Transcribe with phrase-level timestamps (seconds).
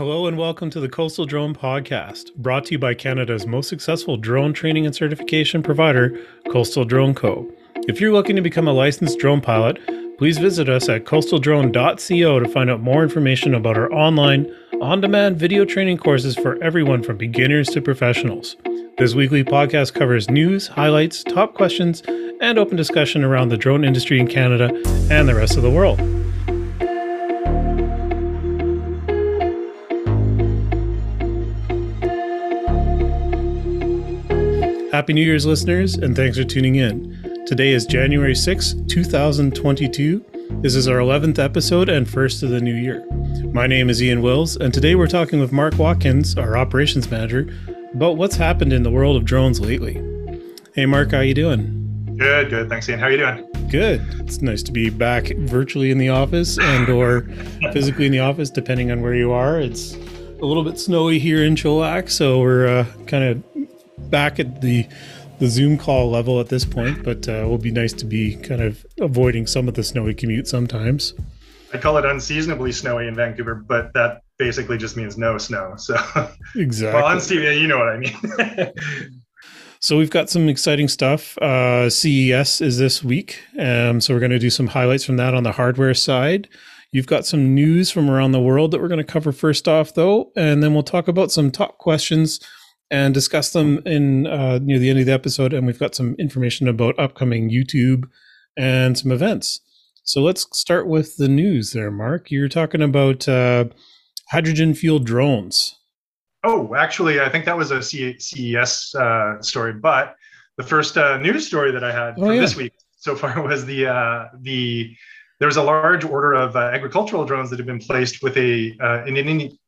[0.00, 4.16] Hello and welcome to the Coastal Drone Podcast, brought to you by Canada's most successful
[4.16, 6.18] drone training and certification provider,
[6.50, 7.46] Coastal Drone Co.
[7.86, 9.78] If you're looking to become a licensed drone pilot,
[10.16, 14.50] please visit us at coastaldrone.co to find out more information about our online,
[14.80, 18.56] on demand video training courses for everyone from beginners to professionals.
[18.96, 22.02] This weekly podcast covers news, highlights, top questions,
[22.40, 24.72] and open discussion around the drone industry in Canada
[25.10, 26.00] and the rest of the world.
[35.00, 37.42] Happy New Year's, listeners, and thanks for tuning in.
[37.46, 40.22] Today is January 6, 2022.
[40.60, 43.06] This is our 11th episode and first of the new year.
[43.50, 47.48] My name is Ian Wills, and today we're talking with Mark Watkins, our operations manager,
[47.94, 49.94] about what's happened in the world of drones lately.
[50.74, 52.14] Hey, Mark, how you doing?
[52.18, 52.68] Good, good.
[52.68, 52.98] Thanks, Ian.
[52.98, 53.68] How are you doing?
[53.70, 54.02] Good.
[54.20, 57.22] It's nice to be back virtually in the office and or
[57.72, 59.62] physically in the office, depending on where you are.
[59.62, 63.42] It's a little bit snowy here in Chilliwack, so we're uh, kind of
[64.08, 64.86] back at the
[65.40, 68.36] the Zoom call level at this point, but uh, it will be nice to be
[68.36, 71.14] kind of avoiding some of the snowy commute sometimes.
[71.72, 75.74] I call it unseasonably snowy in Vancouver, but that basically just means no snow.
[75.76, 75.96] So
[76.56, 77.00] exactly.
[77.00, 79.20] well, unseasonable, you know what I mean.
[79.80, 81.38] so we've got some exciting stuff.
[81.38, 85.32] Uh, CES is this week, um, so we're going to do some highlights from that
[85.32, 86.48] on the hardware side.
[86.92, 89.94] You've got some news from around the world that we're going to cover first off,
[89.94, 92.40] though, and then we'll talk about some top questions
[92.90, 95.52] and discuss them in uh, near the end of the episode.
[95.52, 98.04] And we've got some information about upcoming YouTube
[98.56, 99.60] and some events.
[100.02, 102.30] So let's start with the news there, Mark.
[102.30, 103.66] You're talking about uh,
[104.30, 105.76] hydrogen fueled drones.
[106.42, 109.74] Oh, actually, I think that was a CES uh, story.
[109.74, 110.16] But
[110.56, 112.40] the first uh, news story that I had oh, yeah.
[112.40, 114.94] this week so far was the uh, the
[115.40, 118.76] there was a large order of uh, agricultural drones that have been placed with a
[118.80, 119.16] uh, an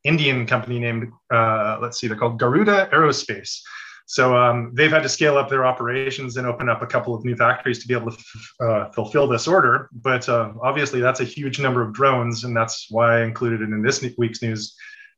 [0.05, 3.61] Indian company named uh, let's see, they're called Garuda Aerospace.
[4.05, 7.25] So um, they've had to scale up their operations and open up a couple of
[7.25, 9.89] new factories to be able to f- uh, fulfill this order.
[9.93, 13.71] But uh, obviously, that's a huge number of drones, and that's why I included it
[13.71, 14.77] in this week's news.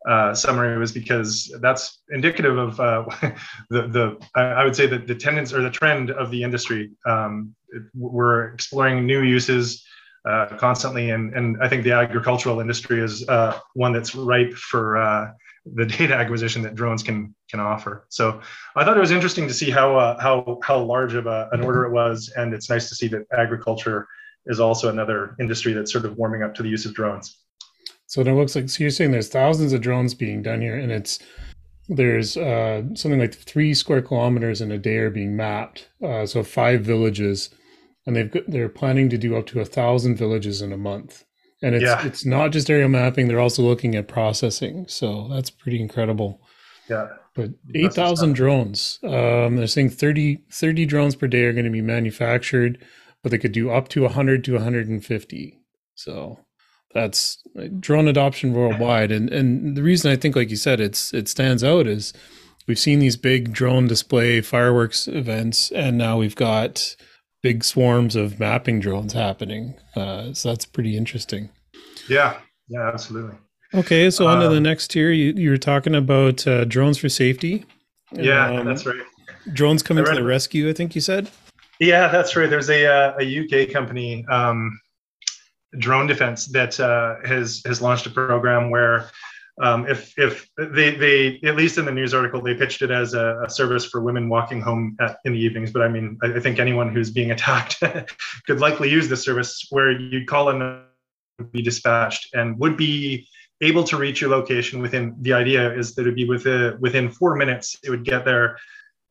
[0.09, 2.77] Uh, summary was because that's indicative of
[3.71, 6.93] the the I would say that the tendency or the trend of the industry.
[7.07, 7.57] Um,
[7.93, 9.85] we're exploring new uses
[10.29, 11.11] uh, constantly.
[11.11, 15.33] And, and I think the agricultural industry is uh, one that's ripe for uh,
[15.75, 18.07] the data acquisition that drones can can offer.
[18.09, 18.41] So
[18.77, 21.63] I thought it was interesting to see how uh, how how large of a, an
[21.63, 24.07] order it was, and it's nice to see that agriculture
[24.47, 27.39] is also another industry that's sort of warming up to the use of drones.
[28.07, 30.93] So it looks like so you're saying there's thousands of drones being done here, and
[30.93, 31.19] it's
[31.89, 35.89] there's uh, something like three square kilometers in a day are being mapped.
[36.03, 37.51] Uh, so five villages
[38.07, 41.25] and they've got, they're planning to do up to a thousand villages in a month.
[41.63, 42.05] And it's yeah.
[42.07, 44.87] it's not just aerial mapping; they're also looking at processing.
[44.89, 46.41] So that's pretty incredible.
[46.89, 47.09] Yeah.
[47.35, 49.01] But 8,000 drones.
[49.03, 52.85] Um, they're saying 30, 30 drones per day are going to be manufactured,
[53.23, 55.61] but they could do up to 100 to 150.
[55.97, 56.39] So
[56.93, 57.43] that's
[57.81, 59.11] drone adoption worldwide.
[59.11, 62.13] And and the reason I think, like you said, it's it stands out is
[62.67, 66.95] we've seen these big drone display fireworks events, and now we've got
[67.45, 69.75] big swarms of mapping drones happening.
[69.95, 71.51] Uh, so that's pretty interesting.
[72.09, 72.39] Yeah,
[72.69, 73.37] yeah, absolutely.
[73.75, 75.11] Okay, so on to the um, next tier.
[75.11, 77.67] You, you were talking about uh, drones for safety.
[78.13, 79.03] Yeah, um, that's right.
[79.53, 80.71] Drones coming to the rescue.
[80.71, 81.31] I think you said.
[81.81, 82.49] Yeah, that's right.
[82.49, 84.81] There's a uh, a UK company, um,
[85.79, 89.11] Drone Defence, that uh, has has launched a program where
[89.63, 93.15] um, if if they they at least in the news article they pitched it as
[93.15, 95.71] a, a service for women walking home at, in the evenings.
[95.71, 97.81] But i mean I, I, think anyone who's being attacked
[98.47, 100.83] could likely use this service where you'd call in
[101.53, 103.27] be dispatched and would be
[103.61, 107.37] able to reach your location within the idea is that it'd be within within four
[107.37, 108.59] minutes it would get there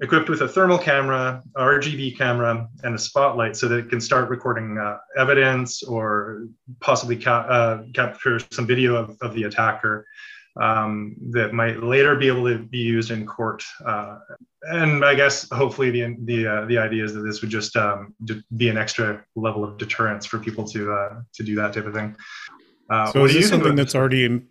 [0.03, 4.29] equipped with a thermal camera rgb camera and a spotlight so that it can start
[4.29, 6.47] recording uh, evidence or
[6.81, 10.05] possibly ca- uh, capture some video of, of the attacker
[10.61, 13.63] um, that might later be able to be used in court.
[13.85, 14.19] Uh,
[14.63, 18.13] and I guess hopefully the the uh, the idea is that this would just um,
[18.56, 21.94] be an extra level of deterrence for people to uh, to do that type of
[21.94, 22.15] thing.
[22.89, 24.47] Uh, so is this something that's already in?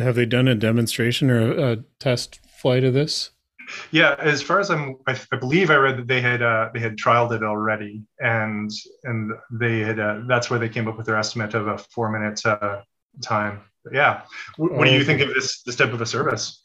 [0.00, 3.30] Have they done a demonstration or a, a, test flight of this?
[3.90, 6.80] Yeah, as far as I'm, I, I believe I read that they had uh, they
[6.80, 8.70] had trialed it already, and
[9.04, 12.10] and they had uh, that's where they came up with their estimate of a four
[12.10, 12.82] minute uh,
[13.22, 13.62] time
[13.92, 14.22] yeah.
[14.56, 16.60] What, what do you think of this this type of a service?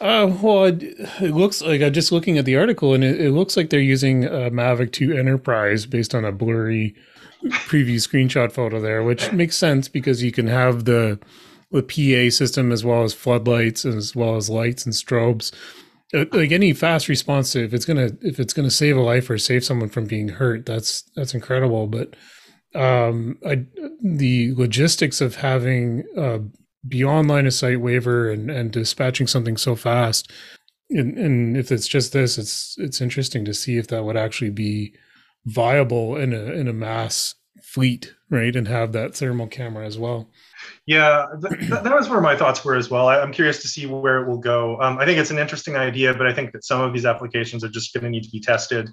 [0.00, 3.30] Uh, well, it, it looks like I'm just looking at the article, and it, it
[3.30, 6.96] looks like they're using a Mavic 2 Enterprise based on a blurry
[7.44, 11.18] preview screenshot photo there, which makes sense because you can have the
[11.70, 15.52] the PA system as well as floodlights as well as lights and strobes.
[16.14, 19.30] Uh, like any fast response to if it's gonna if it's gonna save a life
[19.30, 21.86] or save someone from being hurt, that's that's incredible.
[21.86, 22.14] But
[22.74, 23.64] um, I,
[24.02, 26.40] the logistics of having a
[26.86, 30.30] beyond line of sight waiver and and dispatching something so fast,
[30.90, 34.50] and, and if it's just this, it's it's interesting to see if that would actually
[34.50, 34.94] be
[35.46, 38.54] viable in a in a mass fleet, right?
[38.54, 40.30] And have that thermal camera as well.
[40.86, 43.08] Yeah, th- that was where my thoughts were as well.
[43.08, 44.80] I, am curious to see where it will go.
[44.80, 47.62] Um, I think it's an interesting idea, but I think that some of these applications
[47.64, 48.90] are just going to need to be tested,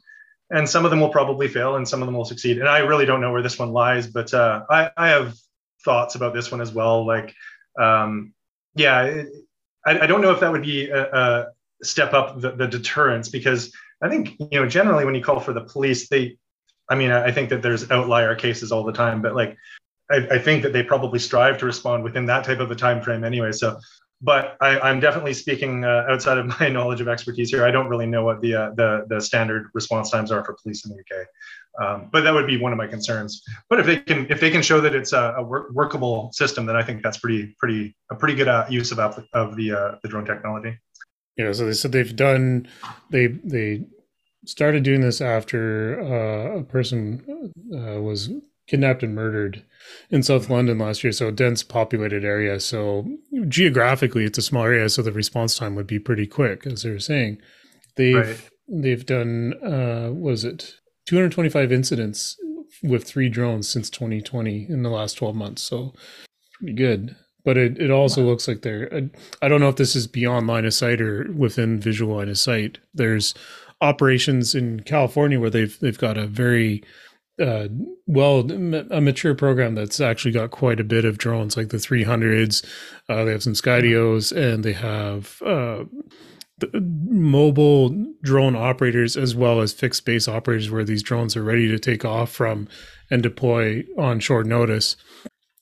[0.51, 2.59] and some of them will probably fail, and some of them will succeed.
[2.59, 5.35] And I really don't know where this one lies, but uh, I, I, have
[5.83, 7.05] thoughts about this one as well.
[7.05, 7.33] Like,
[7.79, 8.33] um,
[8.75, 9.27] yeah, it,
[9.85, 11.47] I, I, don't know if that would be a, a
[11.81, 15.53] step up the, the deterrence because I think you know generally when you call for
[15.53, 16.37] the police, they
[16.89, 19.55] I mean, I think that there's outlier cases all the time, but like,
[20.11, 23.01] I, I, think that they probably strive to respond within that type of a time
[23.01, 23.51] frame anyway.
[23.51, 23.79] So,
[24.21, 27.65] but I, am definitely speaking uh, outside of my knowledge of expertise here.
[27.65, 30.85] I don't really know what the uh, the the standard response times are for police
[30.85, 31.27] in the UK,
[31.83, 33.43] um, but that would be one of my concerns.
[33.69, 36.65] But if they can if they can show that it's a, a work, workable system,
[36.65, 39.95] then I think that's pretty pretty a pretty good uh, use of of the uh,
[40.03, 40.77] the drone technology.
[41.37, 42.67] Yeah, so they said they've done
[43.11, 43.85] they they
[44.45, 48.29] started doing this after uh, a person uh, was
[48.69, 49.63] kidnapped and murdered
[50.09, 51.11] in South London last year.
[51.11, 52.59] So a dense populated area.
[52.59, 53.07] So
[53.47, 56.91] geographically, it's a small area, so the response time would be pretty quick, as they
[56.91, 57.39] were saying.
[57.95, 58.49] They've right.
[58.67, 60.75] they've done uh, was it
[61.07, 62.37] 225 incidents
[62.83, 65.63] with three drones since 2020 in the last 12 months.
[65.63, 65.93] So
[66.59, 67.15] pretty good.
[67.43, 68.29] But it, it also wow.
[68.29, 69.09] looks like they're
[69.41, 72.37] I don't know if this is beyond line of sight or within visual line of
[72.37, 72.77] sight.
[72.93, 73.33] There's
[73.81, 76.83] operations in California where they've they've got a very
[77.39, 77.67] uh,
[78.05, 78.39] well
[78.91, 82.65] a mature program that's actually got quite a bit of drones like the 300s
[83.07, 85.83] uh, they have some skydios and they have uh,
[86.73, 87.89] mobile
[88.21, 92.05] drone operators as well as fixed base operators where these drones are ready to take
[92.05, 92.67] off from
[93.09, 94.95] and deploy on short notice.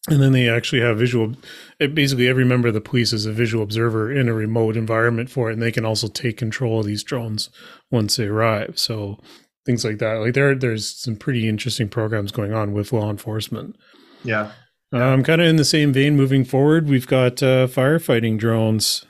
[0.10, 1.36] And then they actually have visual
[1.80, 5.50] basically every member of the police is a visual observer in a remote environment for
[5.50, 7.50] it and they can also take control of these drones
[7.92, 8.80] once they arrive.
[8.80, 9.20] So
[9.68, 10.16] things like that.
[10.16, 13.76] Like there there's some pretty interesting programs going on with law enforcement.
[14.24, 14.52] Yeah.
[14.94, 19.06] Um, kind of in the same vein moving forward we've got uh, firefighting drones.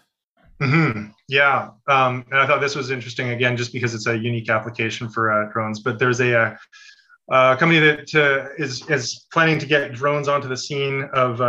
[0.59, 1.11] Mm-hmm.
[1.27, 1.69] yeah.
[1.87, 5.31] Um, and i thought this was interesting again just because it's a unique application for
[5.31, 6.55] uh, drones but there's a, a uh,
[7.29, 11.39] uh, a company that uh, is is planning to get drones onto the scene of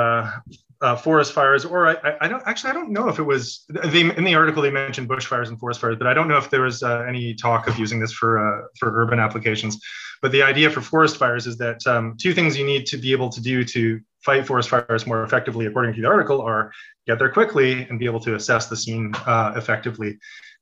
[0.81, 3.65] uh, uh, forest fires, or I, I, don't actually I don't know if it was
[3.69, 6.51] they, in the article they mentioned bushfires and forest fires, but I don't know if
[6.51, 9.81] there was uh, any talk of using this for uh, for urban applications.
[10.21, 13.13] But the idea for forest fires is that um, two things you need to be
[13.13, 16.73] able to do to fight forest fires more effectively, according to the article, are
[17.07, 19.13] get there quickly and be able to assess the scene
[19.57, 20.19] effectively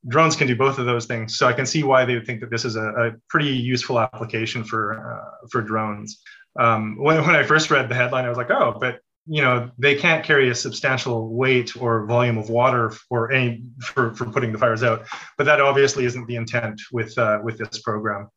[0.09, 1.37] drones can do both of those things.
[1.37, 3.99] So I can see why they would think that this is a, a pretty useful
[3.99, 6.23] application for uh, for drones.
[6.59, 9.71] Um, when, when I first read the headline, I was like, oh, but you know
[9.79, 14.53] they can't carry a substantial weight or volume of water for any for, for putting
[14.53, 15.07] the fires out.
[15.37, 18.29] But that obviously isn't the intent with uh, with this program.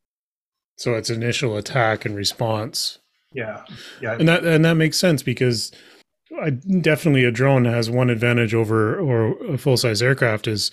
[0.77, 2.99] So it's initial attack and response.
[3.33, 3.63] Yeah,
[4.01, 5.71] yeah, and that and that makes sense because
[6.41, 10.71] I, definitely a drone has one advantage over or a full size aircraft is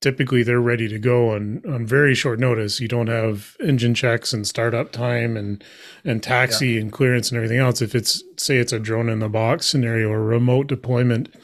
[0.00, 2.80] typically they're ready to go on on very short notice.
[2.80, 5.62] You don't have engine checks and startup time and
[6.04, 6.80] and taxi yeah.
[6.80, 7.82] and clearance and everything else.
[7.82, 11.34] If it's say it's a drone in the box scenario or remote deployment,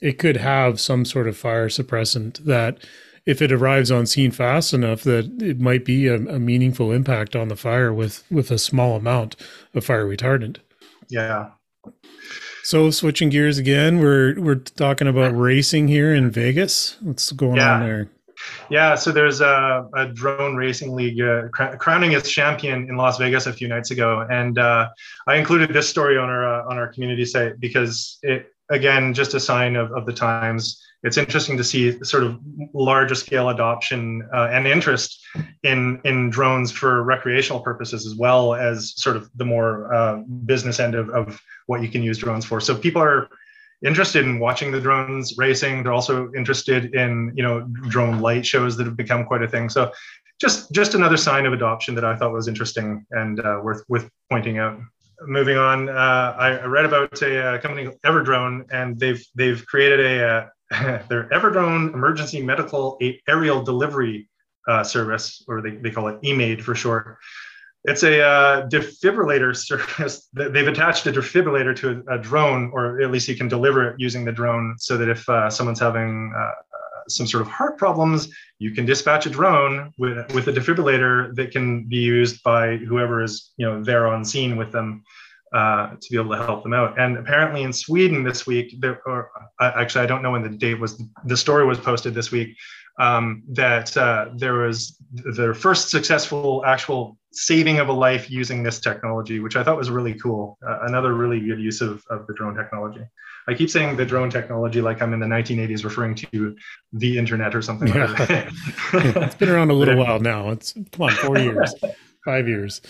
[0.00, 2.78] it could have some sort of fire suppressant that
[3.24, 7.36] if it arrives on scene fast enough that it might be a, a meaningful impact
[7.36, 9.36] on the fire with with a small amount
[9.74, 10.58] of fire retardant.
[11.08, 11.50] Yeah.
[12.62, 16.96] So switching gears again, we're we're talking about racing here in Vegas.
[17.02, 17.74] What's going yeah.
[17.74, 18.08] on there?
[18.70, 23.18] Yeah, so there's a, a drone racing league uh, cr- crowning its champion in Las
[23.18, 24.88] Vegas a few nights ago, and uh,
[25.26, 29.34] I included this story on our uh, on our community site because it again just
[29.34, 32.38] a sign of, of the times it's interesting to see sort of
[32.72, 35.20] larger scale adoption uh, and interest
[35.62, 40.16] in in drones for recreational purposes as well as sort of the more uh,
[40.46, 42.60] business end of, of what you can use drones for.
[42.60, 43.28] So people are
[43.84, 45.82] interested in watching the drones racing.
[45.82, 49.68] They're also interested in you know drone light shows that have become quite a thing.
[49.68, 49.92] So
[50.40, 54.08] just just another sign of adoption that i thought was interesting and uh, worth worth
[54.30, 54.78] pointing out.
[55.24, 60.28] Moving on uh, I, read about a, a company everdrone and they've they've created a,
[60.28, 60.48] uh,
[61.08, 62.98] their Everdrone Emergency Medical
[63.28, 64.28] Aerial Delivery
[64.68, 67.18] uh, Service, or they, they call it EMADE for short.
[67.84, 70.28] It's a uh, defibrillator service.
[70.32, 73.96] They've attached a defibrillator to a, a, drone, or at least you can deliver it
[73.98, 76.50] using the drone, so that if uh, someone's having uh,
[77.08, 81.50] some sort of heart problems, you can dispatch a drone with with a defibrillator that
[81.50, 85.02] can be used by whoever is you know there on scene with them
[85.52, 86.98] uh, to be able to help them out.
[86.98, 89.30] And apparently in Sweden this week, there, or
[89.60, 91.02] uh, actually I don't know when the date was.
[91.26, 92.56] The story was posted this week
[92.98, 98.80] um, that uh, there was their first successful actual saving of a life using this
[98.80, 100.58] technology, which I thought was really cool.
[100.66, 103.04] Uh, another really good use of, of the drone technology.
[103.48, 106.56] I keep saying the drone technology like I'm in the 1980s, referring to
[106.92, 107.88] the internet or something.
[107.88, 108.06] Yeah.
[108.06, 108.30] Like
[109.16, 110.50] it's been around a little while now.
[110.50, 111.74] It's come on, four years,
[112.24, 112.82] five years.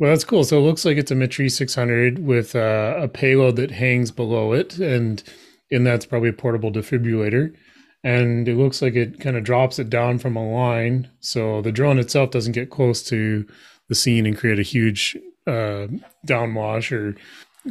[0.00, 0.44] Well, that's cool.
[0.44, 4.54] So it looks like it's a Matrice 600 with uh, a payload that hangs below
[4.54, 5.22] it, and
[5.70, 7.54] in that's probably a portable defibrillator.
[8.02, 11.70] And it looks like it kind of drops it down from a line so the
[11.70, 13.46] drone itself doesn't get close to
[13.88, 15.86] the scene and create a huge uh,
[16.26, 17.14] downwash or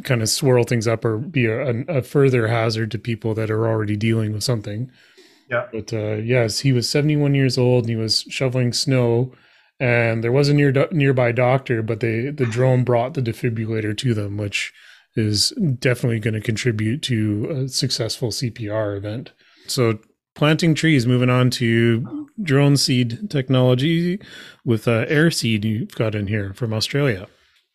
[0.04, 3.66] kind of swirl things up or be a, a, further hazard to people that are
[3.66, 4.88] already dealing with something.
[5.50, 5.66] Yeah.
[5.72, 9.32] But uh, yes he was 71 years old and he was shoveling snow
[9.80, 14.14] and there was a near nearby doctor but they the drone brought the defibrillator to
[14.14, 14.72] them which
[15.16, 19.32] is definitely going to contribute to a successful cpr event
[19.66, 19.98] so
[20.34, 21.06] planting trees.
[21.06, 24.20] Moving on to drone seed technology
[24.64, 27.26] with uh, Airseed you've got in here from Australia.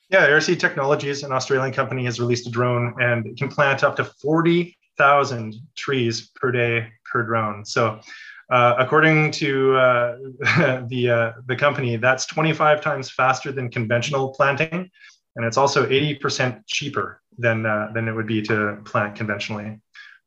[0.09, 3.95] Yeah, Airseed Technologies, an Australian company, has released a drone and it can plant up
[3.97, 7.65] to 40,000 trees per day per drone.
[7.65, 7.99] So,
[8.49, 10.17] uh, according to uh,
[10.87, 14.89] the uh, the company, that's 25 times faster than conventional planting,
[15.35, 19.79] and it's also 80% cheaper than uh, than it would be to plant conventionally.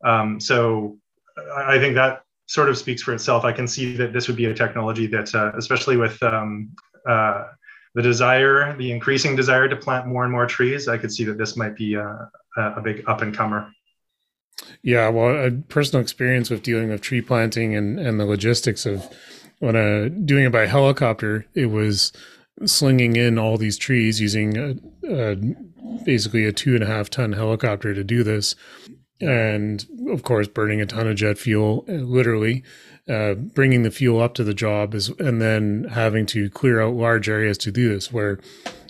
[0.04, 0.98] Um, so
[1.56, 3.44] I think that sort of speaks for itself.
[3.44, 6.70] I can see that this would be a technology that, uh, especially with um,
[7.04, 11.38] the desire, the increasing desire to plant more and more trees, I could see that
[11.38, 13.72] this might be a, a big up and comer.
[14.82, 19.06] Yeah, well, a personal experience with dealing with tree planting and, and the logistics of
[19.58, 22.12] when uh, doing it by helicopter, it was
[22.64, 24.74] slinging in all these trees using a,
[25.08, 25.36] a,
[26.04, 28.54] basically a two and a half ton helicopter to do this.
[29.20, 32.62] And of course burning a ton of jet fuel uh, literally
[33.08, 36.94] uh, bringing the fuel up to the job is and then having to clear out
[36.94, 38.38] large areas to do this where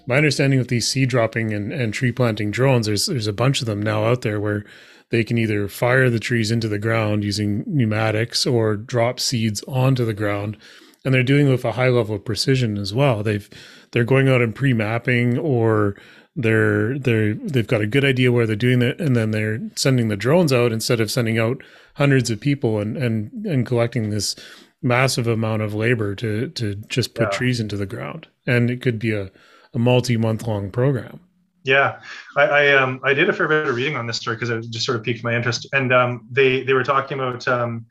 [0.07, 3.61] my understanding of these seed dropping and, and tree planting drones there's there's a bunch
[3.61, 4.65] of them now out there where
[5.11, 10.05] they can either fire the trees into the ground using pneumatics or drop seeds onto
[10.05, 10.57] the ground.
[11.05, 13.23] And they're doing it with a high level of precision as well.
[13.23, 13.49] They've
[13.93, 15.97] they're going out and pre-mapping or
[16.37, 20.09] they're they're they've got a good idea where they're doing it and then they're sending
[20.09, 21.63] the drones out instead of sending out
[21.95, 24.37] hundreds of people and and and collecting this
[24.83, 27.39] massive amount of labor to to just put yeah.
[27.39, 28.27] trees into the ground.
[28.47, 29.31] And it could be a,
[29.73, 31.21] a multi-month long program
[31.65, 32.01] yeah
[32.37, 34.69] I, I um i did a fair bit of reading on this story because it
[34.71, 37.87] just sort of piqued my interest and um they they were talking about um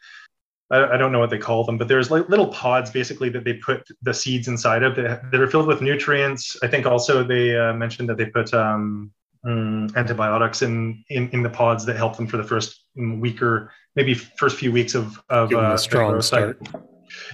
[0.69, 3.43] I, I don't know what they call them, but there's like little pods basically that
[3.43, 6.57] they put the seeds inside of that, that are filled with nutrients.
[6.61, 9.11] I think also they uh, mentioned that they put um,
[9.45, 13.71] um, antibiotics in, in in the pods that help them for the first week or
[13.95, 16.59] maybe first few weeks of of uh, a strong start.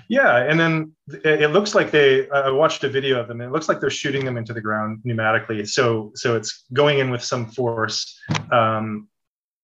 [0.10, 2.29] Yeah, and then it looks like they.
[2.29, 3.41] I watched a video of them.
[3.41, 5.67] It looks like they're shooting them into the ground pneumatically.
[5.67, 8.19] So so it's going in with some force,
[8.51, 9.07] um,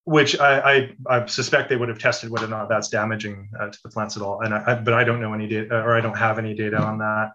[0.05, 3.69] which I, I, I, suspect they would have tested whether or not that's damaging uh,
[3.69, 4.41] to the plants at all.
[4.41, 6.97] And I, but I don't know any data, or I don't have any data on
[6.97, 7.31] that.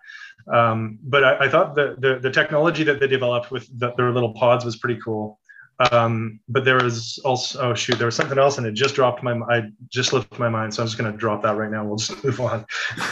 [0.52, 4.10] Um, but I, I, thought the, the, the technology that they developed with the, their
[4.10, 5.38] little pods was pretty cool.
[5.90, 9.22] Um, but there was also oh shoot, there was something else, and it just dropped
[9.22, 11.84] my I just lifted my mind, so I'm just going to drop that right now.
[11.84, 12.64] We'll just move on.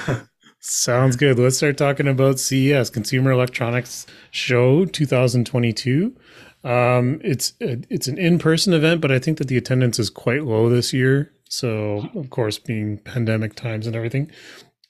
[0.61, 1.41] Sounds good.
[1.41, 6.17] Let's start talking about CES, Consumer Electronics Show 2022.
[6.63, 10.45] Um, it's it's an in person event, but I think that the attendance is quite
[10.45, 11.33] low this year.
[11.49, 14.31] So, of course, being pandemic times and everything,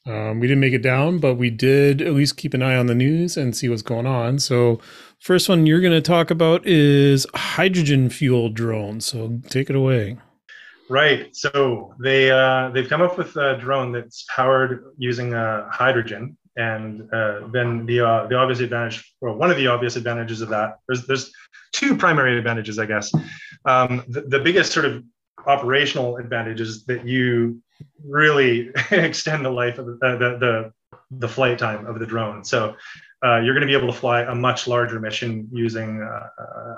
[0.06, 2.86] um, we didn't make it down, but we did at least keep an eye on
[2.86, 4.38] the news and see what's going on.
[4.38, 4.78] So,
[5.22, 9.06] first one you're going to talk about is hydrogen fuel drones.
[9.06, 10.18] So, take it away.
[10.88, 11.34] Right.
[11.34, 17.08] So they uh, they've come up with a drone that's powered using uh, hydrogen, and
[17.14, 20.80] uh, then the uh, the obvious advantage, or one of the obvious advantages of that,
[20.86, 21.32] there's there's
[21.72, 23.12] two primary advantages, I guess.
[23.64, 25.02] Um, the, the, biggest sort of
[25.46, 27.62] operational advantage is that you
[28.04, 30.72] really extend the life of the, the, the,
[31.10, 32.44] the flight time of the drone.
[32.44, 32.76] So
[33.24, 36.28] uh, you're going to be able to fly a much larger mission using uh,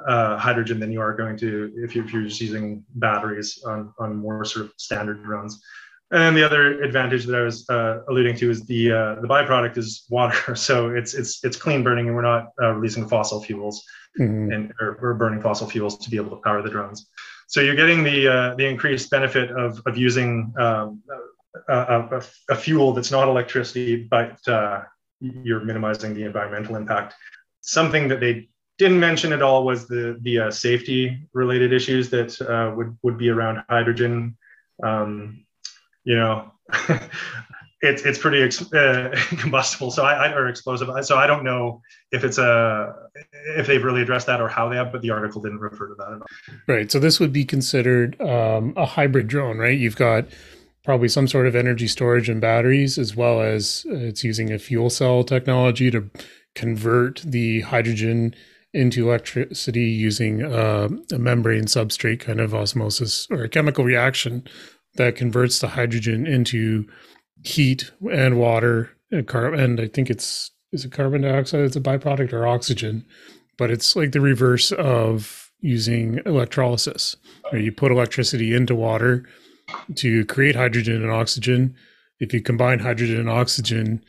[0.08, 3.92] uh, hydrogen than you are going to if, you, if you're just using batteries on,
[3.98, 5.62] on more sort of standard drones.
[6.10, 9.26] And then the other advantage that I was uh, alluding to is the uh, the
[9.26, 13.42] byproduct is water, so it's it's it's clean burning, and we're not uh, releasing fossil
[13.42, 13.82] fuels
[14.20, 14.52] mm-hmm.
[14.52, 17.08] and or, we're burning fossil fuels to be able to power the drones.
[17.48, 21.02] So you're getting the uh, the increased benefit of of using um,
[21.68, 24.82] a, a, a, fuel that's not electricity, but uh,
[25.20, 27.14] you're minimizing the environmental impact.
[27.60, 32.40] Something that they didn't mention at all was the the uh, safety related issues that
[32.42, 34.36] uh, would would be around hydrogen.
[34.82, 35.46] Um,
[36.04, 36.52] you know,
[37.80, 40.88] it's it's pretty ex- uh, combustible, so I, I or explosive.
[41.04, 42.94] So I don't know if it's a
[43.56, 45.94] if they've really addressed that or how they have, but the article didn't refer to
[45.94, 46.26] that at all.
[46.66, 46.90] Right.
[46.90, 49.78] So this would be considered um, a hybrid drone, right?
[49.78, 50.26] You've got
[50.84, 54.58] probably some sort of energy storage and batteries, as well as uh, it's using a
[54.58, 56.10] fuel cell technology to
[56.54, 58.34] convert the hydrogen
[58.72, 64.44] into electricity using uh, a membrane substrate kind of osmosis or a chemical reaction
[64.96, 66.86] that converts the hydrogen into
[67.44, 69.60] heat and water and carbon.
[69.60, 71.60] And I think it's is it carbon dioxide?
[71.60, 73.06] It's a byproduct or oxygen,
[73.56, 77.16] but it's like the reverse of using electrolysis.
[77.50, 79.24] Where you put electricity into water
[79.96, 81.74] to create hydrogen and oxygen.
[82.20, 84.04] If you combine hydrogen and oxygen,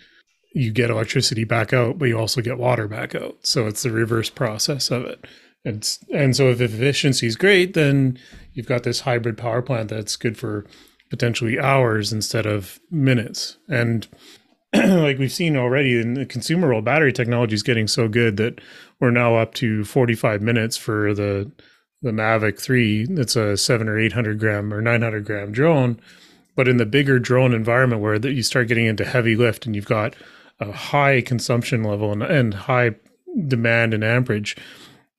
[0.53, 3.38] you get electricity back out, but you also get water back out.
[3.43, 5.25] So it's the reverse process of it.
[5.65, 8.19] And, and so if efficiency is great, then
[8.53, 10.65] you've got this hybrid power plant that's good for
[11.09, 13.57] potentially hours instead of minutes.
[13.67, 14.07] And
[14.74, 18.62] like we've seen already in the consumer world, battery technology is getting so good that
[19.00, 21.51] we're now up to 45 minutes for the
[22.05, 26.00] the Mavic 3 it's a seven or 800 gram or 900 gram drone.
[26.55, 29.88] But in the bigger drone environment where you start getting into heavy lift and you've
[29.88, 30.15] got
[30.59, 32.91] a high consumption level and, and high
[33.47, 34.55] demand and amperage,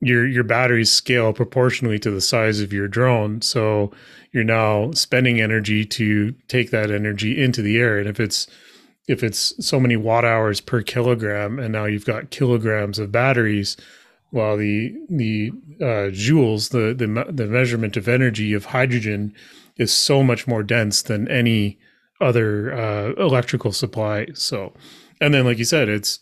[0.00, 3.42] your your batteries scale proportionally to the size of your drone.
[3.42, 3.90] So
[4.32, 7.98] you're now spending energy to take that energy into the air.
[7.98, 8.46] And if it's
[9.08, 13.76] if it's so many watt hours per kilogram, and now you've got kilograms of batteries,
[14.36, 15.50] while the the
[15.80, 19.34] uh, joules, the, the the measurement of energy of hydrogen,
[19.76, 21.78] is so much more dense than any
[22.20, 24.28] other uh, electrical supply.
[24.34, 24.72] So,
[25.20, 26.20] and then like you said, it's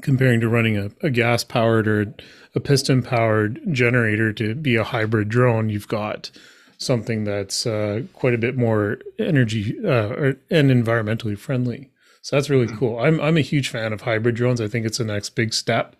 [0.00, 2.14] comparing to running a, a gas powered or
[2.54, 5.68] a piston powered generator to be a hybrid drone.
[5.68, 6.30] You've got
[6.78, 11.90] something that's uh, quite a bit more energy uh, and environmentally friendly.
[12.22, 12.98] So that's really cool.
[12.98, 14.60] I'm I'm a huge fan of hybrid drones.
[14.60, 15.96] I think it's the next big step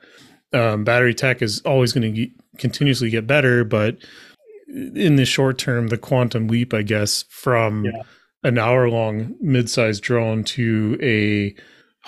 [0.53, 3.99] um, battery tech is always going to continuously get better, but
[4.69, 8.03] in the short term, the quantum leap, I guess, from yeah.
[8.45, 11.55] an hour long mid-sized drone to a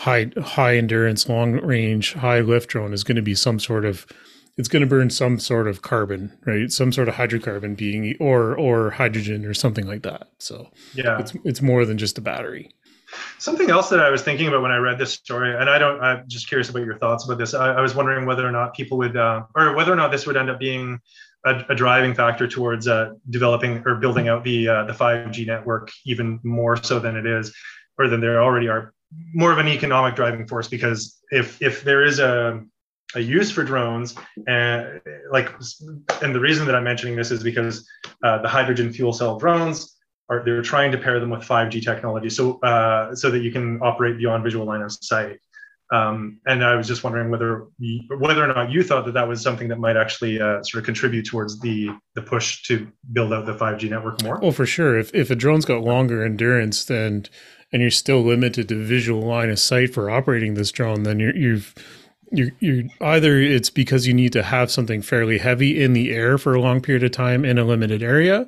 [0.01, 4.07] high high endurance, long range, high lift drone is going to be some sort of
[4.57, 6.71] it's going to burn some sort of carbon, right?
[6.71, 10.29] Some sort of hydrocarbon being or or hydrogen or something like that.
[10.39, 12.71] So yeah, it's it's more than just a battery.
[13.39, 16.01] Something else that I was thinking about when I read this story, and I don't,
[16.01, 17.55] I'm just curious about your thoughts about this.
[17.55, 20.27] I, I was wondering whether or not people would, uh, or whether or not this
[20.27, 21.01] would end up being
[21.45, 25.91] a, a driving factor towards uh, developing or building out the uh, the 5G network
[26.05, 27.55] even more so than it is,
[27.99, 28.93] or than there already are,
[29.33, 30.69] more of an economic driving force.
[30.69, 32.63] Because if if there is a
[33.15, 34.15] a use for drones
[34.47, 35.01] and
[35.33, 35.53] like
[36.23, 37.89] and the reason that i'm mentioning this is because
[38.23, 39.97] uh, the hydrogen fuel cell drones
[40.31, 43.81] are they're trying to pair them with 5G technology, so uh, so that you can
[43.83, 45.41] operate beyond visual line of sight.
[45.93, 47.67] Um, and I was just wondering whether
[48.19, 50.85] whether or not you thought that that was something that might actually uh, sort of
[50.85, 54.39] contribute towards the the push to build out the 5G network more.
[54.39, 54.97] Well, for sure.
[54.99, 57.27] If if a drone's got longer endurance than
[57.73, 61.37] and you're still limited to visual line of sight for operating this drone, then you're,
[61.37, 61.75] you've
[62.31, 66.39] you you either it's because you need to have something fairly heavy in the air
[66.39, 68.47] for a long period of time in a limited area,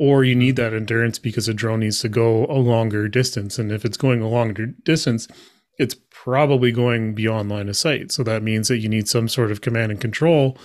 [0.00, 3.58] or you need that endurance because a drone needs to go a longer distance.
[3.58, 5.28] And if it's going a longer distance,
[5.78, 8.10] it's probably going beyond line of sight.
[8.10, 10.56] So that means that you need some sort of command and control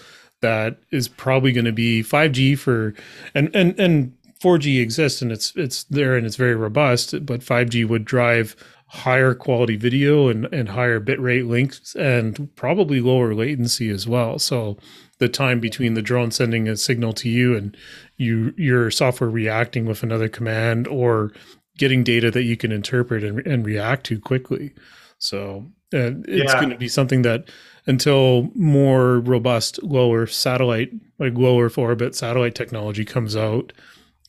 [0.41, 2.93] that is probably going to be 5G for
[3.33, 7.85] and and and 4G exists and it's it's there and it's very robust, but 5G
[7.85, 8.55] would drive
[8.87, 14.39] higher quality video and, and higher bitrate links and probably lower latency as well.
[14.39, 14.77] So
[15.17, 17.75] the time between the drone sending a signal to you and
[18.17, 21.31] you your software reacting with another command or
[21.77, 24.73] getting data that you can interpret and, and react to quickly.
[25.17, 26.59] So uh, it's yeah.
[26.59, 27.49] going to be something that
[27.85, 33.71] until more robust lower satellite like lower orbit satellite technology comes out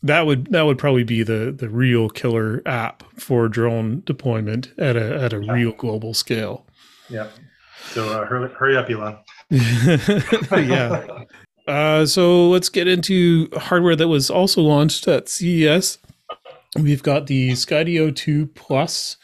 [0.02, 4.96] that would that would probably be the the real killer app for drone deployment at
[4.96, 5.52] a at a yeah.
[5.52, 6.66] real global scale.
[7.08, 7.28] Yeah.
[7.90, 9.18] So uh, hurry, hurry up, Elon.
[9.50, 11.24] yeah.
[11.66, 15.98] Uh, so let's get into hardware that was also launched at CES.
[16.78, 19.16] we've got the Skydio 2 Plus.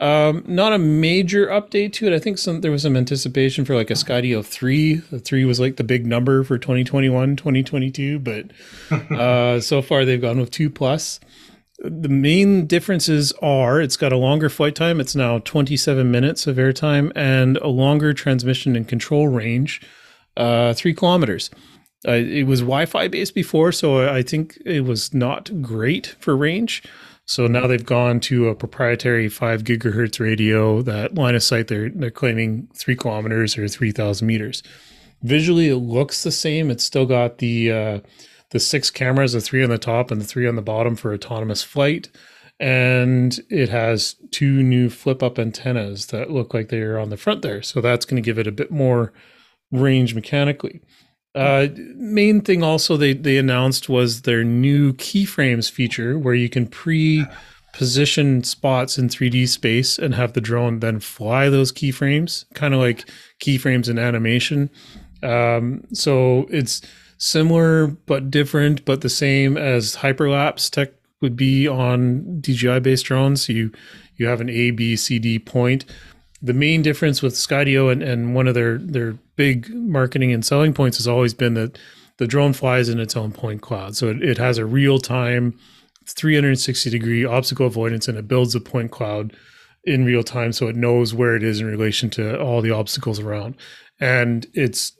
[0.00, 2.12] Um, not a major update to it.
[2.12, 4.94] I think some there was some anticipation for like a Skydio 3.
[4.94, 8.44] The 3 was like the big number for 2021, 2022, but
[9.12, 11.18] uh, so far they've gone with 2 Plus.
[11.80, 15.00] The main differences are it's got a longer flight time.
[15.00, 19.80] It's now 27 minutes of airtime and a longer transmission and control range,
[20.36, 21.50] uh, three kilometers.
[22.06, 26.82] Uh, it was Wi-Fi based before, so I think it was not great for range.
[27.24, 30.80] So now they've gone to a proprietary five gigahertz radio.
[30.80, 34.62] That line of sight they're they're claiming three kilometers or three thousand meters.
[35.22, 36.70] Visually, it looks the same.
[36.70, 38.00] It's still got the uh,
[38.50, 41.12] the six cameras, the three on the top and the three on the bottom for
[41.12, 42.08] autonomous flight,
[42.58, 47.16] and it has two new flip up antennas that look like they are on the
[47.18, 47.60] front there.
[47.60, 49.12] So that's going to give it a bit more
[49.70, 50.80] range mechanically.
[51.38, 56.66] Uh, main thing also they they announced was their new keyframes feature where you can
[56.66, 57.24] pre
[57.72, 62.80] position spots in 3D space and have the drone then fly those keyframes, kind of
[62.80, 63.08] like
[63.40, 64.68] keyframes in animation.
[65.22, 66.82] Um, so it's
[67.18, 73.48] similar but different, but the same as hyperlapse tech would be on DJI based drones.
[73.48, 73.72] You
[74.16, 75.84] you have an A, B, C, D point.
[76.42, 80.74] The main difference with Skydio and, and one of their their big marketing and selling
[80.74, 81.78] points has always been that
[82.18, 83.96] the drone flies in its own point cloud.
[83.96, 85.56] So it, it has a real time
[86.06, 89.34] 360 degree obstacle avoidance and it builds a point cloud
[89.84, 93.20] in real time so it knows where it is in relation to all the obstacles
[93.20, 93.54] around.
[94.00, 94.92] And it's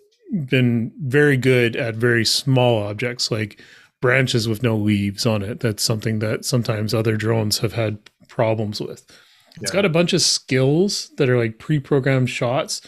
[0.48, 3.60] been very good at very small objects like
[4.00, 5.58] branches with no leaves on it.
[5.58, 7.98] That's something that sometimes other drones have had
[8.28, 9.04] problems with.
[9.60, 12.80] It's got a bunch of skills that are like pre-programmed shots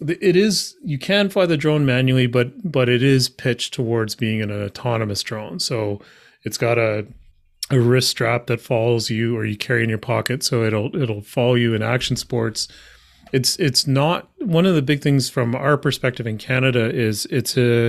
[0.00, 4.40] it is you can fly the drone manually but but it is pitched towards being
[4.40, 5.58] an autonomous drone.
[5.58, 6.00] So
[6.44, 7.06] it's got a
[7.70, 10.42] a wrist strap that follows you or you carry in your pocket.
[10.42, 12.68] So it'll it'll follow you in action sports.
[13.32, 17.58] It's it's not one of the big things from our perspective in canada is it's
[17.58, 17.88] a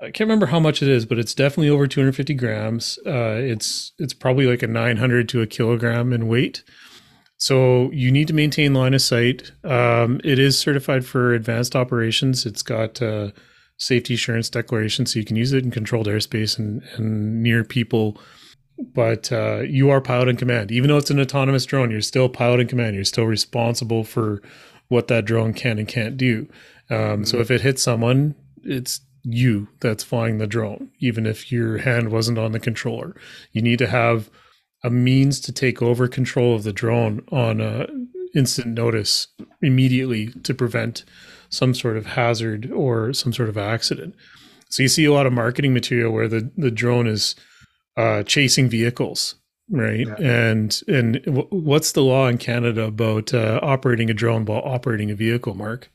[0.00, 2.98] i can't remember how much it is but it's definitely over 250 grams.
[3.04, 6.62] Uh, it's it's probably like a 900 to a kilogram in weight
[7.38, 9.52] so you need to maintain line of sight.
[9.62, 12.44] Um, it is certified for advanced operations.
[12.44, 13.30] It's got uh,
[13.76, 18.20] safety assurance declaration, so you can use it in controlled airspace and, and near people.
[18.92, 20.72] But uh, you are pilot in command.
[20.72, 22.96] Even though it's an autonomous drone, you're still pilot in command.
[22.96, 24.42] You're still responsible for
[24.88, 26.48] what that drone can and can't do.
[26.90, 27.24] Um, mm-hmm.
[27.24, 32.10] So if it hits someone, it's you that's flying the drone, even if your hand
[32.10, 33.14] wasn't on the controller.
[33.52, 34.30] You need to have
[34.84, 37.86] a means to take over control of the drone on a
[38.34, 39.26] instant notice
[39.62, 41.04] immediately to prevent
[41.48, 44.14] some sort of hazard or some sort of accident.
[44.68, 47.34] So you see a lot of marketing material where the, the drone is
[47.96, 49.34] uh, chasing vehicles,
[49.70, 50.06] right?
[50.06, 50.14] Yeah.
[50.20, 55.10] And and w- what's the law in Canada about uh, operating a drone while operating
[55.10, 55.90] a vehicle, Mark?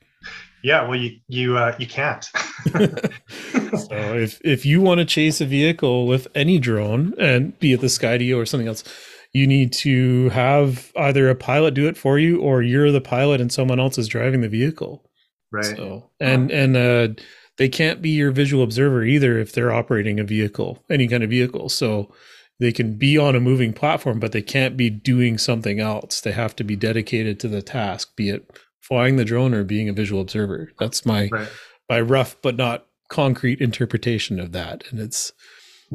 [0.64, 2.24] Yeah, well, you you uh, you can't.
[2.72, 7.82] so if if you want to chase a vehicle with any drone, and be it
[7.82, 8.86] the Skydio or something else,
[9.34, 13.42] you need to have either a pilot do it for you, or you're the pilot
[13.42, 15.04] and someone else is driving the vehicle.
[15.52, 15.66] Right.
[15.66, 17.22] So and and uh,
[17.58, 21.30] they can't be your visual observer either if they're operating a vehicle, any kind of
[21.30, 21.68] vehicle.
[21.68, 22.14] So
[22.60, 26.22] they can be on a moving platform, but they can't be doing something else.
[26.22, 28.50] They have to be dedicated to the task, be it
[28.84, 30.72] flying the drone or being a visual observer.
[30.80, 31.50] That's my right.
[31.90, 34.84] my rough but not concrete interpretation of that.
[34.92, 35.32] And it's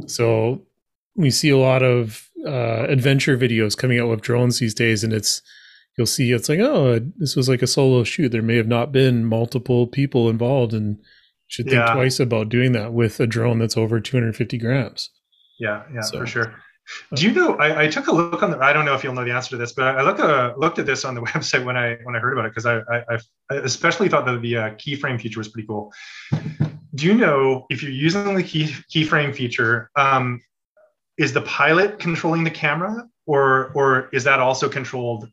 [0.07, 0.63] so
[1.17, 5.13] we see a lot of uh, adventure videos coming out with drones these days, and
[5.13, 5.43] it's
[5.97, 8.31] you'll see it's like oh this was like a solo shoot.
[8.31, 10.99] There may have not been multiple people involved, and
[11.49, 11.95] should think yeah.
[11.95, 15.11] twice about doing that with a drone that's over 250 grams.
[15.59, 16.21] Yeah, yeah, so.
[16.21, 16.55] for sure.
[17.15, 17.57] Do you know?
[17.57, 18.59] I, I, took a look on the.
[18.59, 20.79] I don't know if you'll know the answer to this, but I look, uh, looked
[20.79, 23.19] at this on the website when I when I heard about it because I, I,
[23.51, 25.93] I especially thought that the uh, keyframe feature was pretty cool.
[26.95, 30.41] Do you know if you're using the key keyframe feature, um,
[31.19, 35.31] is the pilot controlling the camera, or or is that also controlled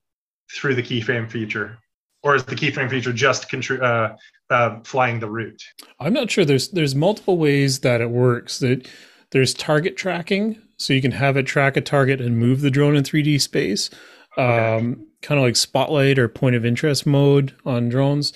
[0.54, 1.78] through the keyframe feature,
[2.24, 4.16] or is the keyframe feature just contr- uh,
[4.54, 5.62] uh, flying the route?
[6.00, 6.46] I'm not sure.
[6.46, 8.60] There's there's multiple ways that it works.
[8.60, 8.88] That
[9.32, 12.96] there's target tracking so you can have it track a target and move the drone
[12.96, 13.90] in 3D space.
[14.38, 14.76] Okay.
[14.76, 18.34] Um, kind of like spotlight or point of interest mode on drones.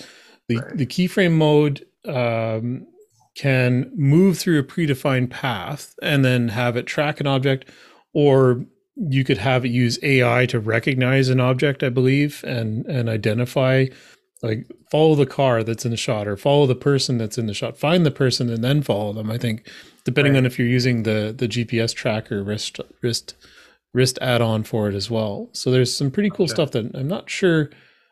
[0.47, 0.77] The right.
[0.77, 2.87] the keyframe mode um,
[3.35, 7.69] can move through a predefined path and then have it track an object,
[8.13, 13.09] or you could have it use AI to recognize an object, I believe, and and
[13.09, 13.87] identify
[14.41, 17.53] like follow the car that's in the shot or follow the person that's in the
[17.53, 19.67] shot find the person and then follow them i think
[20.03, 20.39] depending right.
[20.39, 23.35] on if you're using the the gps tracker wrist wrist
[23.93, 25.49] wrist add-on for it as well.
[25.53, 26.53] So there's some pretty cool okay.
[26.53, 27.69] stuff that I'm not sure.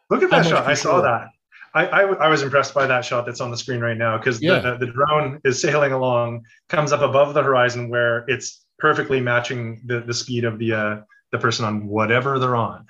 [0.09, 0.65] Look at that shot!
[0.65, 1.29] I saw that.
[1.73, 4.41] I, I, I, was impressed by that shot that's on the screen right now because
[4.41, 4.59] yeah.
[4.59, 9.81] the, the, drone is sailing along, comes up above the horizon where it's perfectly matching
[9.85, 10.97] the, the speed of the uh,
[11.31, 12.87] the person on whatever they're on.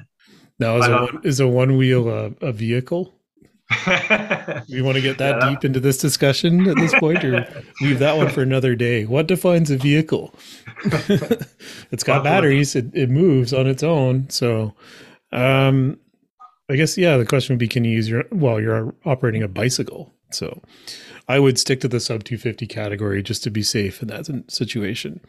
[0.59, 3.13] Now, is, a, one, is a one wheel a, a vehicle?
[4.67, 5.49] you want to get that yeah.
[5.49, 7.45] deep into this discussion at this point, or
[7.81, 9.05] leave that one for another day?
[9.05, 10.33] What defines a vehicle?
[11.91, 12.75] it's got batteries.
[12.75, 14.29] It, it moves on its own.
[14.29, 14.73] So,
[15.33, 15.99] um,
[16.69, 17.17] I guess yeah.
[17.17, 18.61] The question would be, can you use your well?
[18.61, 20.61] You're operating a bicycle, so
[21.27, 25.19] I would stick to the sub 250 category just to be safe in that situation.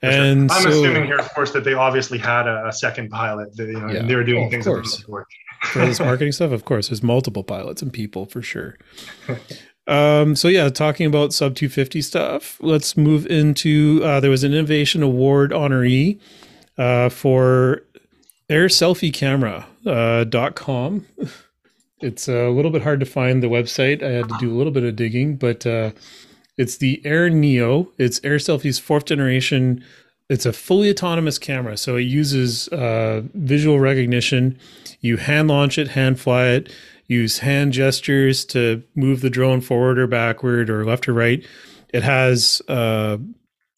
[0.00, 3.56] And I'm so, assuming here, of course, that they obviously had a, a second pilot.
[3.56, 4.02] That, you know, yeah.
[4.02, 4.66] they were doing oh, things.
[4.66, 4.72] Of
[5.06, 5.34] course.
[5.72, 8.76] For this marketing stuff, of course, there's multiple pilots and people for sure.
[9.88, 14.52] Um, so yeah, talking about sub 250 stuff, let's move into uh, there was an
[14.52, 16.20] innovation award honoree
[16.78, 17.82] uh, for
[18.48, 21.06] Air Selfie Camera uh, dot com.
[22.02, 24.02] It's a little bit hard to find the website.
[24.02, 25.92] I had to do a little bit of digging, but uh,
[26.58, 27.88] it's the Air Neo.
[27.96, 29.84] It's Air Selfie's fourth generation.
[30.28, 34.58] It's a fully autonomous camera, so it uses uh, visual recognition.
[35.00, 36.72] You hand launch it, hand fly it,
[37.06, 41.46] use hand gestures to move the drone forward or backward or left or right.
[41.92, 43.18] It has uh,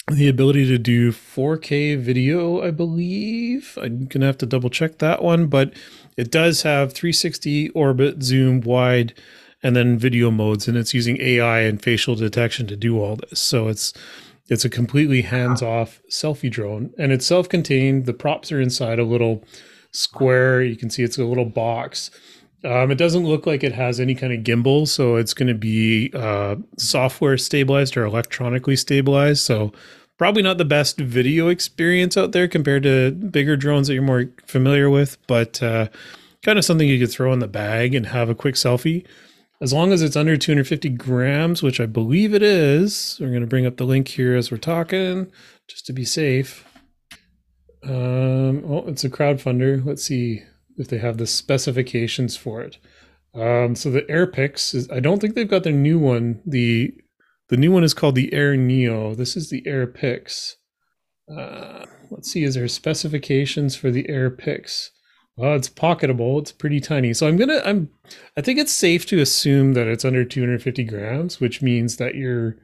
[0.09, 3.79] the ability to do 4K video, I believe.
[3.81, 5.73] I'm gonna have to double check that one, but
[6.17, 9.15] it does have 360 orbit, zoom, wide,
[9.63, 13.41] and then video modes, and it's using AI and facial detection to do all this.
[13.41, 13.93] So it's
[14.47, 18.05] it's a completely hands-off selfie drone, and it's self-contained.
[18.05, 19.43] The props are inside a little
[19.91, 20.63] square.
[20.63, 22.11] You can see it's a little box.
[22.63, 25.55] Um, it doesn't look like it has any kind of gimbal, so it's going to
[25.55, 29.43] be uh, software stabilized or electronically stabilized.
[29.43, 29.73] So
[30.19, 34.27] probably not the best video experience out there compared to bigger drones that you're more
[34.47, 35.89] familiar with, but uh,
[36.43, 39.05] kind of something you could throw in the bag and have a quick selfie.
[39.61, 43.47] As long as it's under 250 grams, which I believe it is, we're going to
[43.47, 45.31] bring up the link here as we're talking,
[45.69, 46.67] just to be safe.
[47.83, 49.85] Um, oh, it's a crowdfunder.
[49.85, 50.43] Let's see
[50.77, 52.79] if they have the specifications for it.
[53.35, 56.41] Um, so the AirPix is, I don't think they've got their new one.
[56.47, 56.95] The
[57.49, 59.15] the new one is called the Air Neo.
[59.15, 60.53] This is the AirPix.
[61.31, 64.91] Uh, let's see, is there specifications for the AirPix?
[65.37, 66.41] Well, it's pocketable.
[66.41, 67.13] It's pretty tiny.
[67.13, 67.91] So I'm gonna I'm
[68.37, 72.57] I think it's safe to assume that it's under 250 grams, which means that you're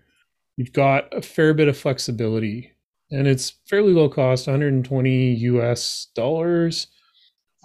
[0.57, 2.73] you've got a fair bit of flexibility.
[3.11, 6.87] And it's fairly low cost, 120 US dollars.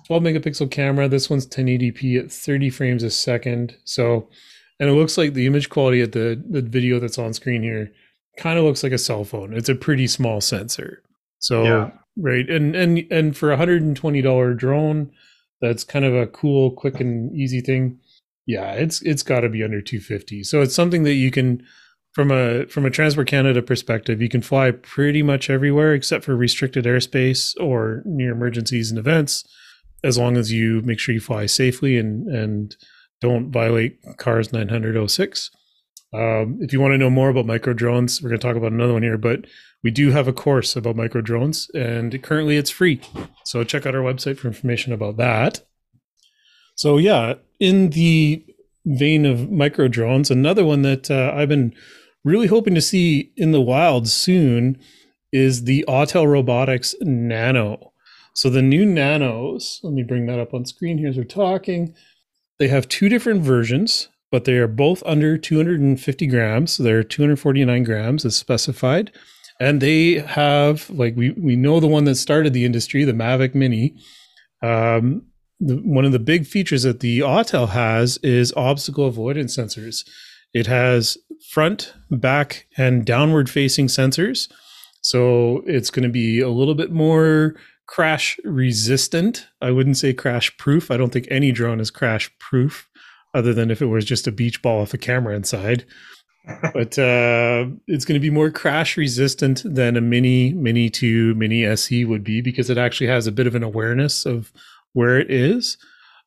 [0.08, 1.08] 12 megapixel camera.
[1.08, 3.76] This one's 1080p at 30 frames a second.
[3.86, 4.30] So,
[4.80, 7.92] and it looks like the image quality at the, the video that's on screen here
[8.38, 9.54] kind of looks like a cell phone.
[9.54, 11.02] It's a pretty small sensor.
[11.40, 11.92] So, yeah.
[12.18, 12.50] right.
[12.50, 15.12] And, and, and for a $120 drone,
[15.62, 18.00] that's kind of a cool, quick and easy thing.
[18.46, 20.44] Yeah, it's, it's gotta be under 250.
[20.44, 21.64] So it's something that you can,
[22.16, 26.34] from a from a transport canada perspective you can fly pretty much everywhere except for
[26.34, 29.44] restricted airspace or near emergencies and events
[30.02, 32.78] as long as you make sure you fly safely and and
[33.22, 35.52] don't violate CARS 90006.
[36.14, 38.72] Um, if you want to know more about micro drones, we're going to talk about
[38.72, 39.46] another one here, but
[39.84, 43.02] we do have a course about micro drones, and currently it's free.
[43.44, 45.62] So check out our website for information about that.
[46.76, 48.46] So yeah, in the
[48.86, 51.74] vein of micro drones, another one that uh, I've been
[52.24, 54.80] really hoping to see in the wild soon
[55.32, 57.92] is the Autel Robotics Nano.
[58.34, 61.94] So the new Nanos, let me bring that up on screen here as we're talking.
[62.60, 66.74] They have two different versions, but they are both under 250 grams.
[66.74, 69.12] So they're 249 grams as specified.
[69.60, 73.56] And they have, like, we, we know the one that started the industry, the Mavic
[73.56, 73.96] Mini.
[74.62, 75.24] Um,
[75.60, 80.06] the, one of the big features that the Autel has is obstacle avoidance sensors.
[80.54, 81.18] It has
[81.52, 84.50] front, back, and downward facing sensors.
[85.02, 87.56] So it's going to be a little bit more
[87.88, 89.48] crash resistant.
[89.62, 90.92] I wouldn't say crash proof.
[90.92, 92.90] I don't think any drone is crash proof,
[93.34, 95.86] other than if it was just a beach ball with a camera inside.
[96.74, 101.66] but uh, it's going to be more crash resistant than a mini, mini 2, mini
[101.66, 104.52] SE would be because it actually has a bit of an awareness of
[104.94, 105.78] where it is.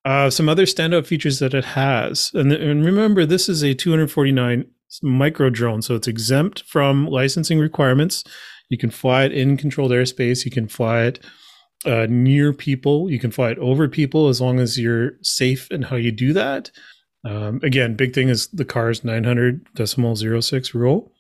[0.04, 4.64] Uh, some other standout features that it has, and, and remember, this is a 249
[5.02, 8.24] micro drone, so it's exempt from licensing requirements.
[8.68, 10.44] You can fly it in controlled airspace.
[10.44, 11.24] You can fly it
[11.84, 13.10] uh, near people.
[13.10, 16.32] You can fly it over people as long as you're safe in how you do
[16.32, 16.70] that.
[17.24, 21.12] Um, again, big thing is the CARS 900 decimal 06 rule.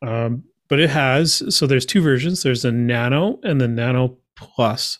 [0.00, 2.42] Um, but it has, so there's two versions.
[2.42, 4.98] There's the Nano and the Nano Plus.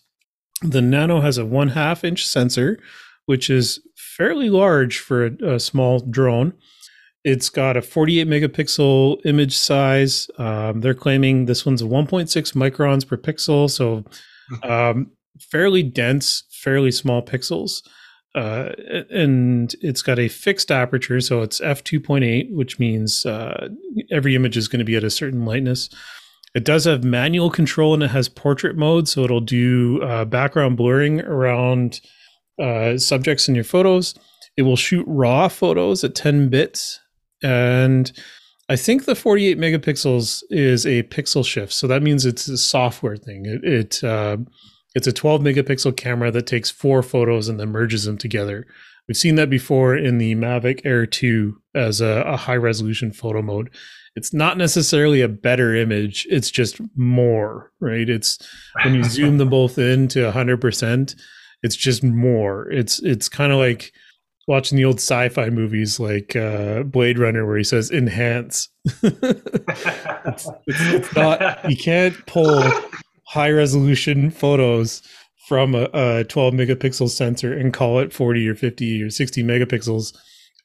[0.60, 2.78] The Nano has a one half inch sensor,
[3.26, 6.52] which is fairly large for a, a small drone.
[7.24, 10.28] It's got a 48 megapixel image size.
[10.38, 14.04] Um, they're claiming this one's 1.6 microns per pixel, so
[14.62, 17.82] um, fairly dense, fairly small pixels.
[18.34, 18.70] Uh,
[19.10, 23.68] and it's got a fixed aperture, so it's f2.8, which means uh,
[24.10, 25.90] every image is going to be at a certain lightness.
[26.54, 30.76] It does have manual control and it has portrait mode, so it'll do uh, background
[30.76, 32.00] blurring around
[32.58, 34.14] uh, subjects in your photos.
[34.56, 37.00] It will shoot raw photos at 10 bits,
[37.42, 38.12] and
[38.68, 43.16] I think the 48 megapixels is a pixel shift, so that means it's a software
[43.16, 43.44] thing.
[43.44, 44.38] It, it uh,
[44.94, 48.66] it's a 12 megapixel camera that takes four photos and then merges them together.
[49.08, 53.42] We've seen that before in the Mavic Air 2 as a, a high resolution photo
[53.42, 53.70] mode.
[54.14, 58.08] It's not necessarily a better image, it's just more, right?
[58.08, 58.38] It's
[58.84, 61.16] when you zoom them both in to 100%,
[61.62, 62.70] it's just more.
[62.70, 63.92] It's it's kind of like
[64.48, 68.68] watching the old sci-fi movies like uh, Blade Runner where he says enhance.
[69.02, 72.62] it's, it's, not you can't pull
[73.26, 75.02] high resolution photos
[75.48, 80.16] from a, a, 12 megapixel sensor and call it 40 or 50 or 60 megapixels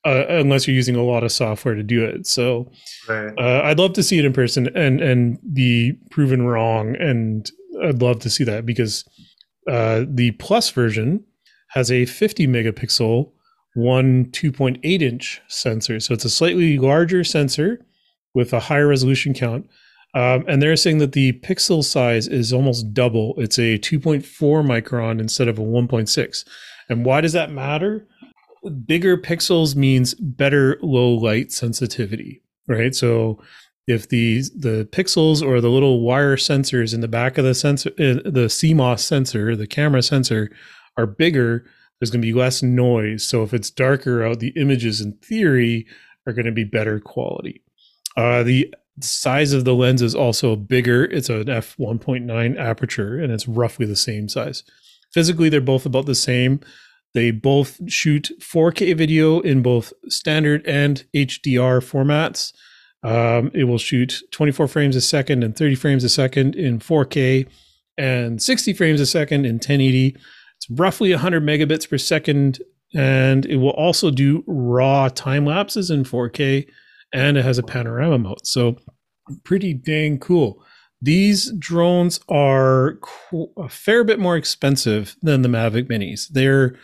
[0.06, 2.72] uh, unless you're using a lot of software to do it so
[3.10, 3.34] right.
[3.38, 7.52] uh, i'd love to see it in person and and be proven wrong and
[7.84, 9.04] i'd love to see that because
[9.70, 11.24] uh, the plus version
[11.70, 13.32] has a 50 megapixel
[13.78, 17.86] one 2.8 inch sensor so it's a slightly larger sensor
[18.34, 19.68] with a higher resolution count
[20.18, 23.36] um, and they're saying that the pixel size is almost double.
[23.38, 24.24] It's a 2.4
[24.66, 26.46] micron instead of a 1.6.
[26.90, 28.08] And why does that matter?
[28.86, 32.96] Bigger pixels means better low light sensitivity, right?
[32.96, 33.40] So
[33.86, 37.92] if the the pixels or the little wire sensors in the back of the sensor,
[37.92, 40.50] uh, the CMOS sensor, the camera sensor,
[40.98, 41.66] are bigger,
[42.00, 43.24] there's going to be less noise.
[43.24, 45.88] So if it's darker out, the images in theory
[46.26, 47.62] are going to be better quality.
[48.16, 51.06] Uh, the size of the lens is also bigger.
[51.06, 54.64] It's an f1.9 aperture and it's roughly the same size.
[55.14, 56.60] Physically, they're both about the same.
[57.14, 62.54] They both shoot 4K video in both standard and HDR formats.
[63.04, 67.48] Um, it will shoot 24 frames a second and 30 frames a second in 4K
[67.98, 70.18] and 60 frames a second in 1080.
[70.70, 72.60] Roughly 100 megabits per second,
[72.94, 76.68] and it will also do raw time lapses in 4K
[77.14, 78.46] and it has a panorama mode.
[78.46, 78.78] So
[79.44, 80.64] pretty dang cool.
[81.02, 83.00] These drones are
[83.58, 86.28] a fair bit more expensive than the Mavic Minis.
[86.28, 86.76] They're,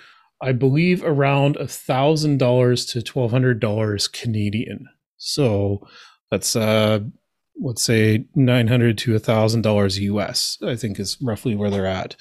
[0.41, 4.87] I believe, around a thousand dollars to twelve hundred dollars Canadian.
[5.17, 5.87] So
[6.29, 6.99] that's uh,
[7.59, 10.59] let's say nine hundred to a thousand dollars US.
[10.63, 12.15] I think is roughly where they're at.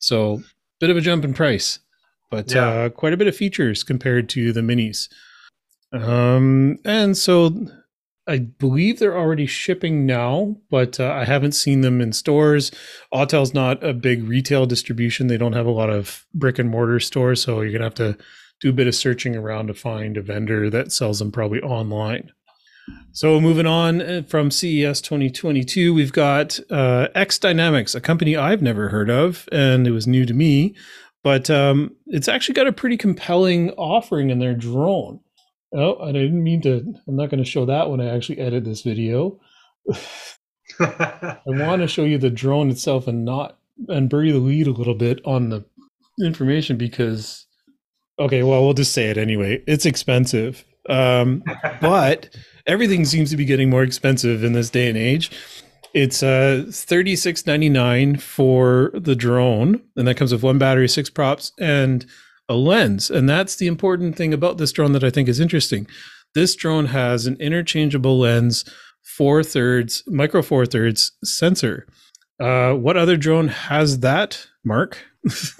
[0.00, 0.42] So
[0.80, 1.78] bit of a jump in price,
[2.30, 2.66] but yeah.
[2.66, 5.08] uh, quite a bit of features compared to the minis.
[5.92, 7.68] Um, and so
[8.26, 12.70] I believe they're already shipping now, but uh, I haven't seen them in stores.
[13.12, 15.28] Autel's not a big retail distribution.
[15.28, 18.18] They don't have a lot of brick and mortar stores, so you're gonna have to
[18.60, 22.32] do a bit of searching around to find a vendor that sells them probably online.
[23.12, 28.90] So moving on uh, from CES 2022, we've got uh, XDynamics, a company I've never
[28.90, 30.74] heard of, and it was new to me,
[31.24, 35.20] but um, it's actually got a pretty compelling offering in their drone.
[35.74, 36.94] Oh, I didn't mean to.
[37.06, 39.40] I'm not going to show that when I actually edit this video.
[40.80, 44.72] I want to show you the drone itself and not and bury the lead a
[44.72, 45.64] little bit on the
[46.24, 47.46] information because
[48.18, 49.62] okay, well, we'll just say it anyway.
[49.66, 50.64] It's expensive.
[50.88, 51.42] Um,
[51.80, 52.30] but
[52.68, 55.30] everything seems to be getting more expensive in this day and age.
[55.94, 62.06] It's uh 36.99 for the drone and that comes with one battery, six props and
[62.48, 63.10] a lens.
[63.10, 65.86] And that's the important thing about this drone that I think is interesting.
[66.34, 68.64] This drone has an interchangeable lens,
[69.02, 71.86] four thirds, micro four thirds sensor.
[72.38, 74.98] Uh, what other drone has that, Mark?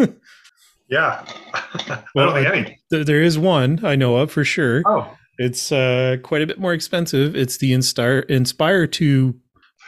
[0.88, 1.26] yeah.
[2.14, 4.82] well, I, th- there is one I know of for sure.
[4.86, 5.16] Oh.
[5.38, 7.36] It's uh, quite a bit more expensive.
[7.36, 9.34] It's the Inspire Inspire 2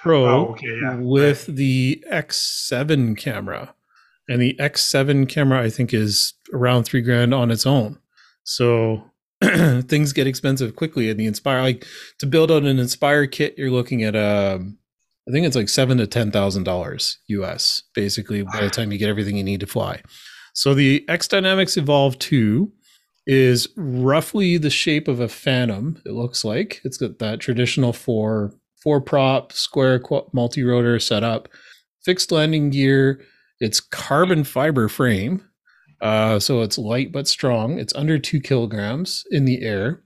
[0.02, 0.96] Pro oh, okay, yeah.
[0.96, 1.56] with right.
[1.56, 3.74] the X7 camera
[4.28, 7.98] and the X7 camera I think is around three grand on its own.
[8.44, 9.10] So
[9.42, 11.10] things get expensive quickly.
[11.10, 11.86] And the Inspire, like
[12.18, 14.78] to build out an Inspire kit, you're looking at um,
[15.28, 18.98] I think it's like seven to ten thousand dollars US, basically by the time you
[18.98, 20.02] get everything you need to fly.
[20.54, 22.70] So the XDynamics Evolve 2
[23.26, 26.00] is roughly the shape of a Phantom.
[26.04, 28.52] It looks like it's got that traditional four
[28.82, 30.00] four prop square
[30.32, 31.48] multi rotor setup,
[32.04, 33.22] fixed landing gear
[33.60, 35.44] It's carbon fiber frame.
[36.00, 37.78] Uh, so it's light but strong.
[37.78, 40.02] It's under two kilograms in the air.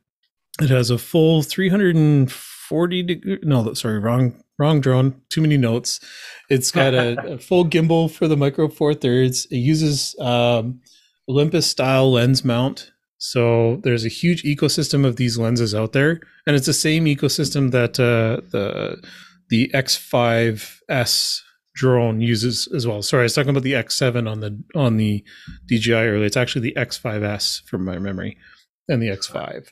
[0.60, 3.38] It has a full 340 degree.
[3.42, 5.20] No, sorry, wrong, wrong drone.
[5.30, 6.00] Too many notes.
[6.50, 9.46] It's got a, a full gimbal for the micro four thirds.
[9.46, 10.80] It uses um,
[11.28, 12.90] Olympus style lens mount.
[13.24, 17.70] So there's a huge ecosystem of these lenses out there, and it's the same ecosystem
[17.70, 19.02] that uh, the
[19.48, 21.40] the X5S
[21.74, 23.00] drone uses as well.
[23.00, 25.24] Sorry, I was talking about the X7 on the on the
[25.66, 26.26] DJI earlier.
[26.26, 28.36] It's actually the X5S from my memory,
[28.88, 29.68] and the X5.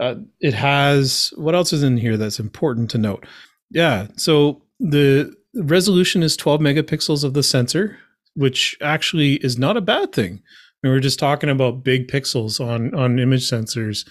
[0.00, 3.26] Uh, it has what else is in here that's important to note?
[3.70, 7.98] Yeah, so the resolution is 12 megapixels of the sensor,
[8.32, 10.42] which actually is not a bad thing.
[10.86, 14.06] We were just talking about big pixels on on image sensors.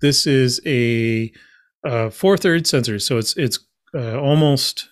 [0.00, 1.32] This is a
[1.84, 3.58] uh, sensor, so it's it's
[3.94, 4.88] uh, almost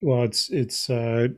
[0.00, 1.28] well, it's it's uh,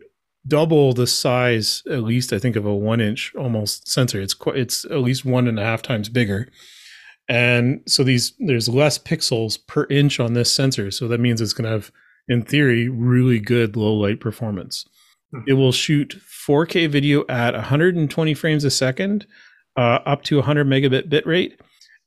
[0.46, 4.20] double the size, at least I think, of a one inch almost sensor.
[4.20, 6.48] It's quite, it's at least one and a half times bigger,
[7.28, 10.90] and so these there's less pixels per inch on this sensor.
[10.90, 11.92] So that means it's going to have,
[12.28, 14.86] in theory, really good low light performance.
[15.46, 19.26] It will shoot 4K video at 120 frames a second,
[19.76, 21.60] uh, up to 100 megabit bit rate.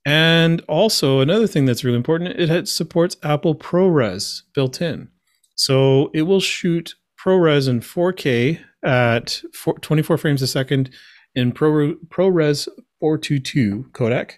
[0.06, 5.10] And also another thing that's really important, it supports Apple ProRes built in.
[5.56, 9.42] So it will shoot ProRes in 4K at
[9.82, 10.92] 24 frames a second
[11.36, 12.68] in Pro, ProRes
[13.00, 14.34] 422 codec.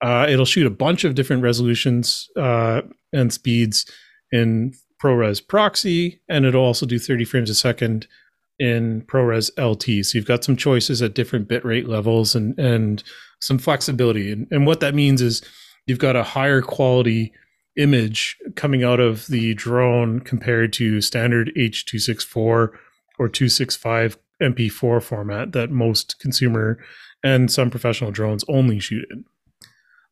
[0.00, 2.80] Uh, it'll shoot a bunch of different resolutions uh,
[3.12, 3.84] and speeds
[4.32, 4.72] in
[5.02, 8.06] ProRes Proxy, and it'll also do 30 frames a second
[8.60, 10.04] in ProRes LT.
[10.04, 13.02] So you've got some choices at different bitrate levels and and
[13.40, 14.30] some flexibility.
[14.30, 15.42] And, and what that means is
[15.86, 17.32] you've got a higher quality
[17.76, 25.70] image coming out of the drone compared to standard H264 or 265 MP4 format that
[25.70, 26.78] most consumer
[27.24, 29.24] and some professional drones only shoot in.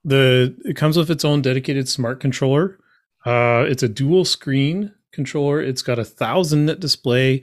[0.05, 2.79] The it comes with its own dedicated smart controller.
[3.27, 5.61] Uh, it's a dual screen controller.
[5.61, 7.43] It's got a thousand nit display.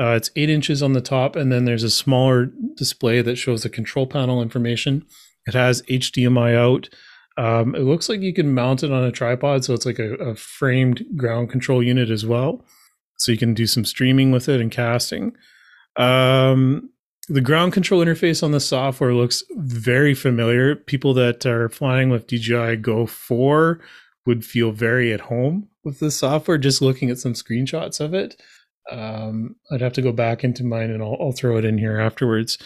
[0.00, 3.62] Uh, it's eight inches on the top, and then there's a smaller display that shows
[3.62, 5.04] the control panel information.
[5.46, 6.88] It has HDMI out.
[7.36, 10.14] Um, it looks like you can mount it on a tripod, so it's like a,
[10.14, 12.64] a, framed ground control unit as well.
[13.18, 15.36] So you can do some streaming with it and casting.
[15.96, 16.90] Um,
[17.28, 20.74] the ground control interface on the software looks very familiar.
[20.76, 23.80] People that are flying with DJI Go 4
[24.26, 26.58] would feel very at home with the software.
[26.58, 28.40] Just looking at some screenshots of it,
[28.90, 31.98] um, I'd have to go back into mine and I'll, I'll throw it in here
[31.98, 32.58] afterwards.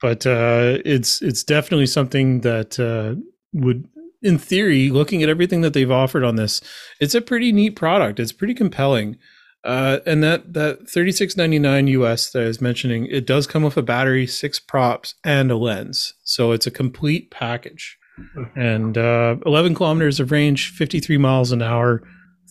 [0.00, 3.20] But uh, it's it's definitely something that uh,
[3.52, 3.86] would
[4.22, 6.60] in theory, looking at everything that they've offered on this,
[7.00, 8.20] it's a pretty neat product.
[8.20, 9.16] It's pretty compelling.
[9.62, 13.46] Uh, and that that thirty six ninety nine US that I was mentioning, it does
[13.46, 16.14] come with a battery, six props, and a lens.
[16.24, 17.98] So it's a complete package.
[18.54, 22.02] And uh, eleven kilometers of range, fifty three miles an hour,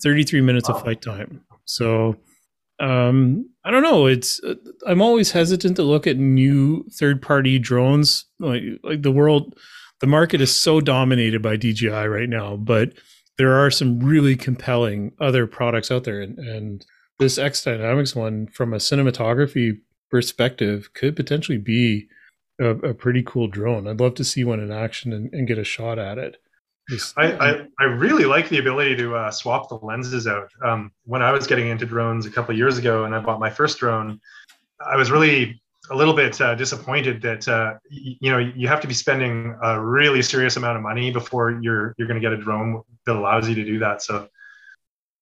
[0.03, 1.41] thirty three minutes of flight time.
[1.65, 2.15] So
[2.79, 4.05] um, I don't know.
[4.05, 4.55] It's uh,
[4.87, 9.55] I'm always hesitant to look at new third party drones like like the world
[9.99, 12.93] the market is so dominated by DJI right now, but
[13.37, 16.21] there are some really compelling other products out there.
[16.21, 16.85] And, and
[17.19, 22.07] this XDynamics one, from a cinematography perspective, could potentially be
[22.59, 23.87] a, a, pretty cool drone.
[23.87, 26.37] I'd love to see one in action and, and get a shot at it.
[27.17, 30.51] I, I, I, really like the ability to uh, swap the lenses out.
[30.63, 33.49] Um, when I was getting into drones a couple years ago and I bought my
[33.49, 34.19] first drone,
[34.83, 35.61] I was really
[35.91, 39.55] a little bit uh, disappointed that uh, y- you know you have to be spending
[39.61, 43.15] a really serious amount of money before you're you're going to get a drone that
[43.15, 44.01] allows you to do that.
[44.01, 44.27] So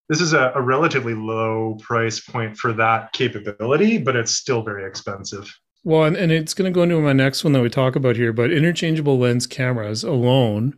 [0.10, 4.88] this is a, a, relatively low price point for that capability, but it's still very
[4.88, 5.54] expensive.
[5.84, 8.16] Well, and, and it's going to go into my next one that we talk about
[8.16, 10.78] here, but interchangeable lens cameras alone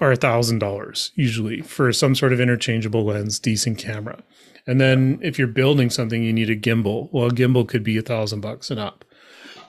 [0.00, 4.22] are a thousand dollars usually for some sort of interchangeable lens, decent camera.
[4.66, 7.08] And then if you're building something, you need a gimbal.
[7.12, 9.04] Well, a gimbal could be a thousand bucks and up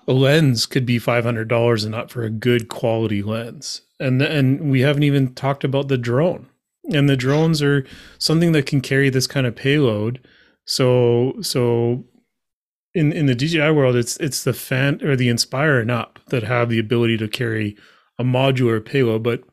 [0.08, 3.82] a lens could be $500 and up for a good quality lens.
[4.00, 6.50] And and we haven't even talked about the drone.
[6.94, 7.86] And the drones are
[8.18, 10.20] something that can carry this kind of payload.
[10.66, 12.04] So so
[12.94, 16.44] in in the DJI world it's it's the fan or the Inspire and up that
[16.44, 17.78] have the ability to carry
[18.20, 19.44] a modular payload, but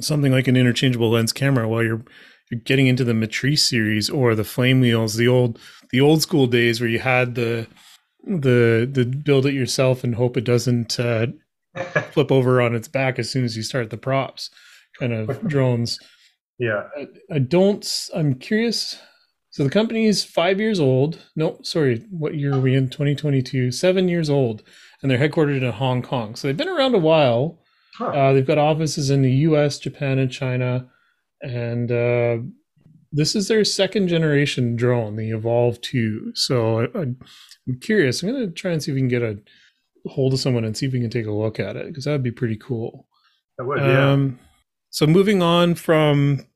[0.00, 2.04] something like an interchangeable lens camera while you're
[2.50, 5.58] you're getting into the Matrice series or the flame wheels, the old
[5.90, 7.66] the old school days where you had the
[8.24, 11.26] the the build it yourself and hope it doesn't uh,
[12.12, 14.50] flip over on its back as soon as you start the props
[14.98, 15.98] kind of drones.
[16.58, 18.08] Yeah, I, I, don't.
[18.14, 18.98] I'm curious.
[19.50, 21.18] So the company is five years old.
[21.34, 22.88] No, sorry, what year are we in?
[22.88, 23.72] 2022.
[23.72, 24.62] Seven years old,
[25.02, 26.34] and they're headquartered in Hong Kong.
[26.34, 27.58] So they've been around a while.
[27.98, 28.06] Huh.
[28.06, 30.88] Uh, they've got offices in the U.S., Japan, and China,
[31.42, 32.38] and uh,
[33.12, 36.32] this is their second generation drone, the Evolve 2.
[36.34, 37.18] So I, am
[37.80, 38.22] curious.
[38.22, 39.38] I'm going to try and see if we can get a
[40.08, 42.12] hold of someone and see if we can take a look at it because that
[42.12, 43.08] would be pretty cool.
[43.58, 44.12] That would, yeah.
[44.12, 44.38] Um,
[44.90, 46.46] so moving on from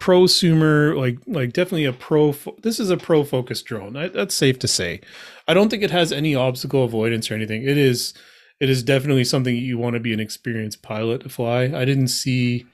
[0.00, 2.32] prosumer, like like definitely a pro.
[2.32, 3.96] Fo- this is a pro focused drone.
[3.96, 5.00] I, that's safe to say.
[5.48, 7.62] I don't think it has any obstacle avoidance or anything.
[7.62, 8.14] It is
[8.60, 11.64] it is definitely something you want to be an experienced pilot to fly.
[11.64, 12.66] I didn't see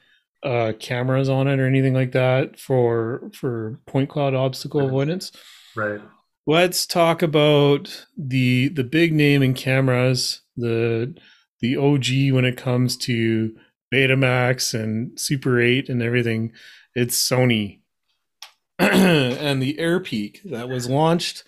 [0.43, 5.33] uh, cameras on it or anything like that for for point cloud obstacle avoidance.
[5.77, 6.01] Right.
[6.47, 11.15] Let's talk about the the big name in cameras, the
[11.61, 13.55] the OG when it comes to
[13.93, 16.53] Betamax and Super 8 and everything.
[16.95, 17.81] It's Sony.
[18.79, 21.45] and the Airpeak that was launched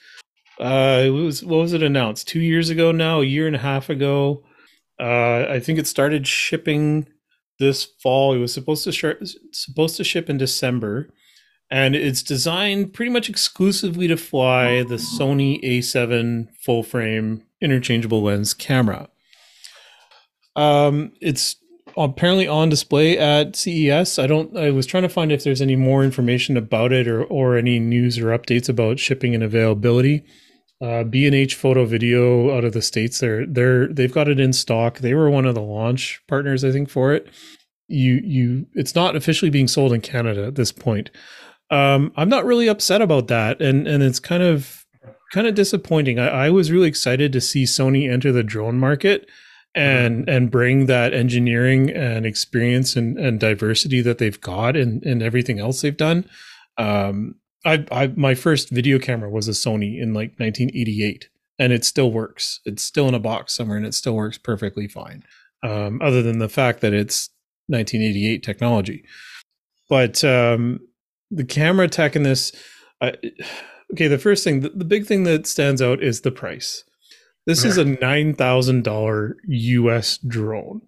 [0.60, 2.28] uh it was what was it announced?
[2.28, 4.44] 2 years ago now, a year and a half ago.
[5.00, 7.06] Uh I think it started shipping
[7.58, 8.34] this fall.
[8.34, 11.08] It was supposed to sh- supposed to ship in December,
[11.70, 18.52] and it's designed pretty much exclusively to fly the Sony A7 full frame interchangeable lens
[18.52, 19.08] camera.
[20.56, 21.56] Um, it's
[21.96, 24.18] apparently on display at CES.
[24.18, 24.56] I don't.
[24.56, 27.78] I was trying to find if there's any more information about it or or any
[27.78, 30.24] news or updates about shipping and availability.
[30.80, 34.98] Uh, B&H Photo Video out of the states, they're they're they've got it in stock.
[34.98, 37.28] They were one of the launch partners, I think, for it.
[37.86, 41.10] You you, it's not officially being sold in Canada at this point.
[41.70, 44.84] Um, I'm not really upset about that, and and it's kind of
[45.32, 46.18] kind of disappointing.
[46.18, 49.28] I, I was really excited to see Sony enter the drone market
[49.74, 55.22] and and bring that engineering and experience and, and diversity that they've got and, and
[55.22, 56.28] everything else they've done.
[56.78, 61.84] Um, I, I my first video camera was a Sony in like 1988, and it
[61.84, 62.60] still works.
[62.64, 65.22] It's still in a box somewhere, and it still works perfectly fine.
[65.62, 67.30] Um, other than the fact that it's
[67.68, 69.04] 1988 technology,
[69.88, 70.80] but um,
[71.30, 72.52] the camera tech in this,
[73.00, 73.14] I,
[73.92, 76.84] okay, the first thing, the, the, big thing that stands out is the price.
[77.46, 80.82] This is a nine thousand dollar US drone.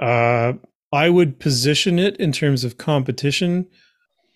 [0.00, 0.54] Uh,
[0.92, 3.66] I would position it in terms of competition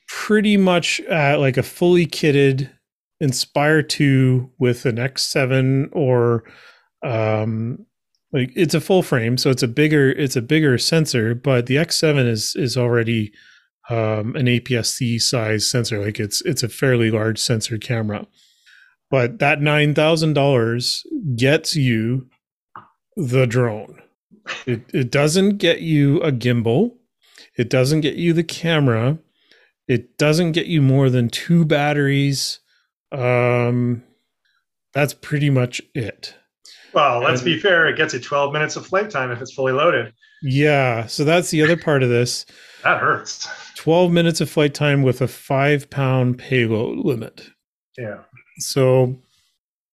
[0.09, 2.71] pretty much uh, like a fully kitted
[3.19, 6.45] Inspire 2 with an X7 or
[7.03, 7.79] um
[8.33, 11.77] like it's a full frame so it's a bigger it's a bigger sensor but the
[11.77, 13.33] X7 is is already
[13.89, 16.05] um an APS-C size sensor.
[16.05, 18.27] Like it's it's a fairly large sensor camera
[19.11, 22.29] but that $9,000 gets you
[23.17, 24.03] the drone
[24.67, 26.93] it it doesn't get you a gimbal
[27.57, 29.19] it doesn't get you the camera
[29.89, 32.59] it doesn't get you more than two batteries.
[33.13, 34.03] Um,
[34.93, 36.35] that's pretty much it.
[36.93, 37.87] Well, let's and, be fair.
[37.87, 40.13] It gets you 12 minutes of flight time if it's fully loaded.
[40.43, 41.07] Yeah.
[41.07, 42.47] So that's the other part of this.
[42.85, 43.49] that hurts.
[43.77, 47.49] 12 minutes of flight time with a five pound payload limit.
[47.97, 48.23] Yeah.
[48.59, 49.17] So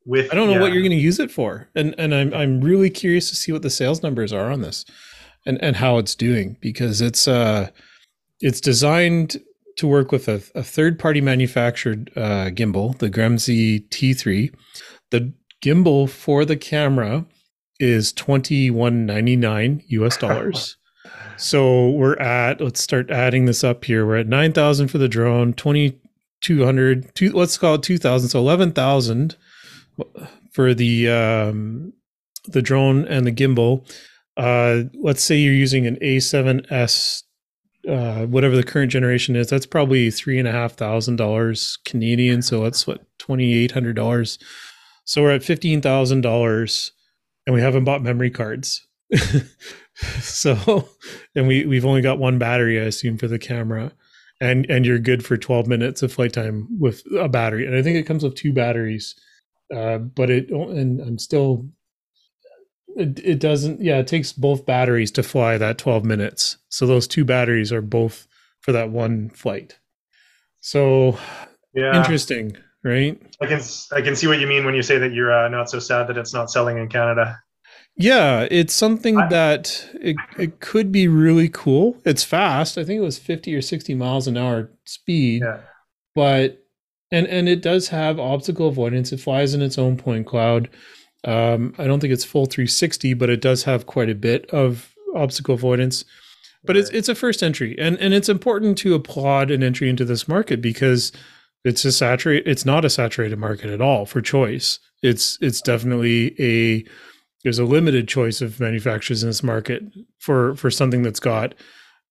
[0.05, 0.61] with I don't know yeah.
[0.61, 1.70] what you're going to use it for.
[1.76, 4.86] And and I'm I'm really curious to see what the sales numbers are on this
[5.45, 7.70] and and how it's doing because it's uh
[8.39, 9.38] it's designed
[9.78, 14.53] to work with a, a third party manufactured uh, gimbal, the Gremsy T3.
[15.09, 15.34] The
[15.64, 17.26] gimbal for the camera
[17.80, 20.78] is twenty one ninety nine US dollars.
[21.38, 24.05] so we're at let's start adding this up here.
[24.05, 25.99] We're at nine thousand for the drone, twenty
[26.44, 27.14] two hundred.
[27.16, 28.30] Two, let's call it two thousand.
[28.30, 29.36] So eleven thousand
[30.52, 31.94] for the um,
[32.46, 33.89] the drone and the gimbal.
[34.38, 37.24] Uh, let's say you're using an A7S
[37.88, 42.41] uh, whatever the current generation is, that's probably three and a half thousand dollars Canadian.
[42.41, 44.39] So that's what twenty eight hundred dollars.
[45.06, 46.91] So we're at fifteen thousand dollars,
[47.46, 48.88] and we haven't bought memory cards.
[50.22, 50.88] so,
[51.36, 53.91] and we we've only got one battery, I assume, for the camera,
[54.44, 57.66] and and you're good for twelve minutes of flight time with a battery.
[57.66, 59.16] And I think it comes with two batteries,
[59.74, 61.70] uh, but it and I'm still
[62.96, 66.58] it, it doesn't yeah it takes both batteries to fly that 12 minutes.
[66.70, 68.28] So those two batteries are both
[68.62, 69.80] for that one flight.
[70.60, 71.18] So
[71.74, 71.98] yeah.
[71.98, 73.22] interesting right?
[73.41, 75.70] I can i can see what you mean when you say that you're uh, not
[75.70, 77.41] so sad that it's not selling in canada
[77.96, 83.00] yeah it's something I, that it, it could be really cool it's fast i think
[83.00, 85.60] it was 50 or 60 miles an hour speed yeah.
[86.16, 86.66] but
[87.12, 90.70] and and it does have obstacle avoidance it flies in its own point cloud
[91.26, 94.94] um, I don't think it's full 360, but it does have quite a bit of
[95.16, 96.04] obstacle avoidance.
[96.66, 100.06] But it's it's a first entry, and and it's important to applaud an entry into
[100.06, 101.12] this market because
[101.66, 102.46] It's a saturate.
[102.46, 104.80] It's not a saturated market at all for choice.
[105.02, 106.86] It's it's definitely a
[107.44, 109.84] there's a limited choice of manufacturers in this market
[110.20, 111.54] for for something that's got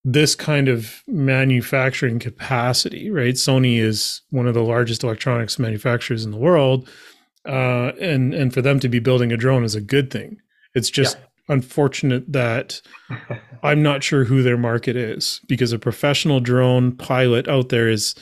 [0.04, 3.34] this kind of manufacturing capacity, right?
[3.34, 6.88] Sony is one of the largest electronics manufacturers in the world,
[7.46, 10.38] uh, and and for them to be building a drone is a good thing.
[10.74, 11.54] It's just yeah.
[11.54, 12.80] unfortunate that
[13.62, 18.14] I'm not sure who their market is because a professional drone pilot out there is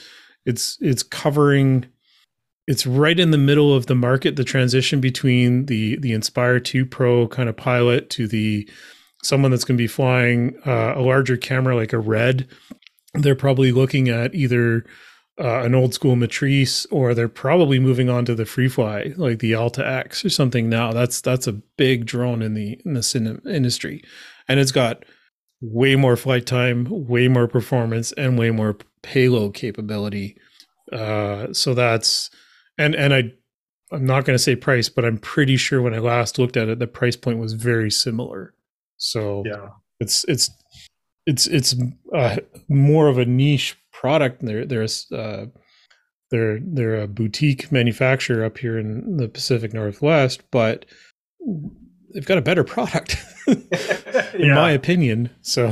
[0.45, 1.87] it's it's covering
[2.67, 6.85] it's right in the middle of the market the transition between the the inspire 2
[6.85, 8.69] pro kind of pilot to the
[9.23, 12.47] someone that's going to be flying uh, a larger camera like a red.
[13.13, 14.85] They're probably looking at either
[15.39, 19.55] uh, an old school matrice or they're probably moving on to the Freefly like the
[19.55, 20.91] alta x or something now.
[20.91, 24.03] That's that's a big drone in the in the industry.
[24.47, 25.03] And it's got
[25.61, 30.37] way more flight time way more performance and way more payload capability.
[30.91, 32.29] Uh, so that's
[32.77, 33.23] and and i
[33.91, 36.69] i'm not going to say price but i'm pretty sure when i last looked at
[36.69, 38.53] it the price point was very similar
[38.97, 39.69] so yeah
[39.99, 40.49] it's it's
[41.25, 41.75] it's it's
[42.13, 44.43] uh, more of a niche product.
[44.43, 45.45] They're they're uh,
[46.31, 50.85] they're they're a boutique manufacturer up here in the Pacific Northwest, but
[52.13, 53.17] they've got a better product,
[53.47, 53.67] in
[54.39, 54.55] yeah.
[54.55, 55.29] my opinion.
[55.41, 55.69] So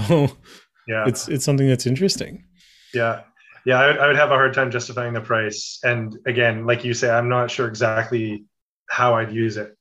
[0.88, 2.45] yeah, it's it's something that's interesting.
[2.93, 3.22] Yeah,
[3.66, 5.80] yeah, I would, I would have a hard time justifying the price.
[5.84, 8.45] And again, like you say, I'm not sure exactly
[8.89, 9.76] how I'd use it,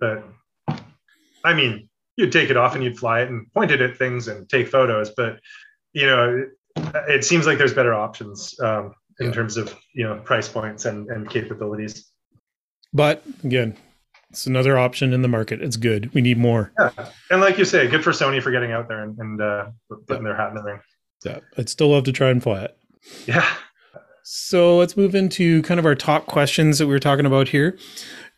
[0.00, 0.24] but
[1.44, 4.28] I mean, you'd take it off and you'd fly it and point it at things
[4.28, 5.40] and take photos, but
[5.92, 6.46] you know,
[7.08, 9.32] it seems like there's better options um, in yeah.
[9.32, 12.10] terms of you know price points and, and capabilities.
[12.92, 13.76] But again,
[14.30, 15.62] it's another option in the market.
[15.62, 16.12] It's good.
[16.14, 16.72] We need more.
[16.78, 19.66] Yeah, and like you say, good for Sony for getting out there and, and uh,
[19.88, 20.30] putting yeah.
[20.30, 20.80] their hat in the ring.
[21.24, 22.76] Yeah, I'd still love to try and fly it.
[23.26, 23.46] Yeah.
[24.22, 27.78] So let's move into kind of our top questions that we were talking about here.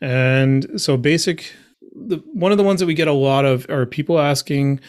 [0.01, 1.53] And so basic
[1.95, 4.81] the one of the ones that we get a lot of are people asking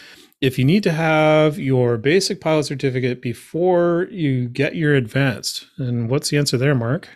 [0.42, 5.68] if you need to have your basic pilot certificate before you get your advanced.
[5.78, 7.08] And what's the answer there, Mark?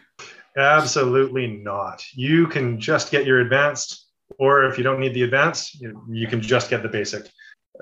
[0.57, 2.03] Absolutely not.
[2.13, 4.07] You can just get your advanced,
[4.39, 7.29] or if you don't need the advanced, you, you can just get the basic.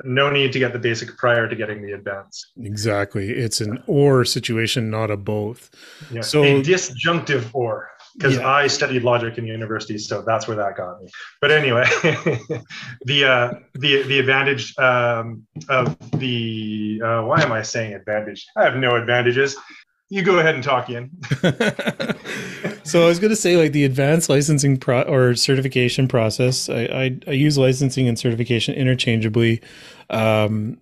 [0.03, 2.47] No need to get the basic prior to getting the advanced.
[2.61, 3.31] Exactly.
[3.31, 5.71] It's an or situation, not a both.
[6.11, 6.21] Yeah.
[6.21, 8.47] So a disjunctive or because yeah.
[8.47, 11.09] I studied logic in university, so that's where that got me.
[11.39, 11.85] But anyway,
[13.05, 18.45] the uh, the the advantage um, of the uh, why am I saying advantage?
[18.55, 19.55] I have no advantages.
[20.09, 21.11] You go ahead and talk, in.
[22.83, 26.69] so I was going to say, like the advanced licensing pro- or certification process.
[26.69, 29.61] I, I, I use licensing and certification interchangeably
[30.07, 30.77] because um,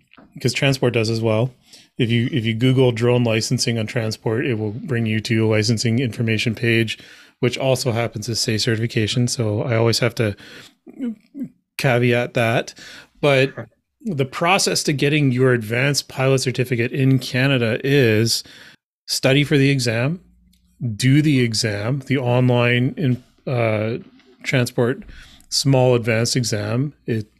[0.53, 1.51] transport does as well
[1.97, 5.47] if you if you google drone licensing on transport it will bring you to a
[5.47, 6.99] licensing information page
[7.39, 9.28] which also happens to say certification.
[9.28, 10.36] So I always have to
[11.78, 12.73] caveat that.
[13.21, 13.53] But
[14.01, 18.43] the process to getting your advanced pilot certificate in Canada is
[19.05, 20.21] study for the exam,
[20.95, 23.97] do the exam, the online in, uh,
[24.43, 25.03] transport
[25.49, 26.93] small advanced exam.
[27.05, 27.31] It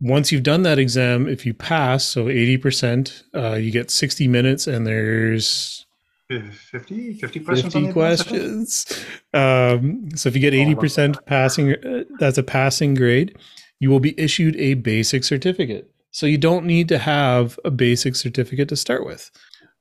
[0.00, 4.66] once you've done that exam, if you pass, so 80%, uh, you get 60 minutes
[4.66, 5.84] and there's
[6.30, 7.74] 50, 50 questions.
[7.74, 9.04] 50 questions.
[9.34, 13.36] Um, so if you get 80% passing, uh, that's a passing grade,
[13.78, 15.90] you will be issued a basic certificate.
[16.12, 19.30] So you don't need to have a basic certificate to start with.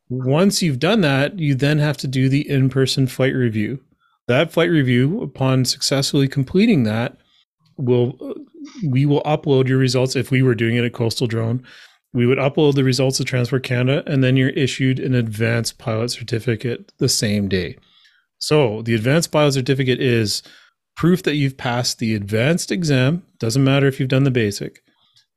[0.10, 3.80] Once you've done that, you then have to do the in person flight review.
[4.28, 7.18] That flight review, upon successfully completing that,
[7.78, 8.36] will
[8.86, 11.64] we will upload your results if we were doing it at Coastal Drone
[12.14, 16.10] we would upload the results to Transport Canada, and then you're issued an advanced pilot
[16.10, 17.78] certificate the same day.
[18.40, 20.42] So the advanced pilot certificate is
[20.96, 24.82] proof that you've passed the advanced exam, doesn't matter if you've done the basic,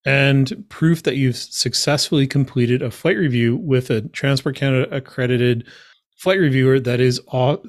[0.04, 5.66] and proof that you've successfully completed a flight review with a Transport Canada accredited
[6.16, 7.20] flight reviewer that is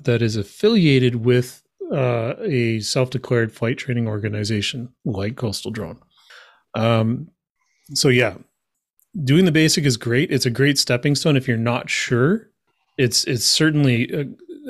[0.04, 6.00] that is affiliated with uh, a self-declared flight training organization like Coastal Drone.
[6.76, 7.30] Um,
[7.94, 8.36] so yeah,
[9.24, 10.32] doing the basic is great.
[10.32, 12.50] It's a great stepping stone if you're not sure.
[12.98, 14.24] It's it's certainly uh,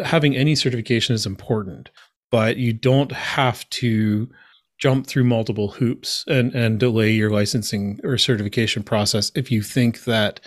[0.04, 1.92] having any certification is important,
[2.32, 4.30] but you don't have to
[4.78, 10.04] jump through multiple hoops and and delay your licensing or certification process if you think
[10.04, 10.40] that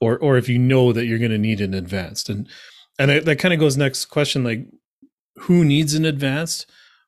[0.00, 2.28] or or if you know that you're going to need an advanced.
[2.28, 2.48] And
[2.98, 4.66] and that, kind of goes next question like
[5.36, 6.66] who needs an advanced?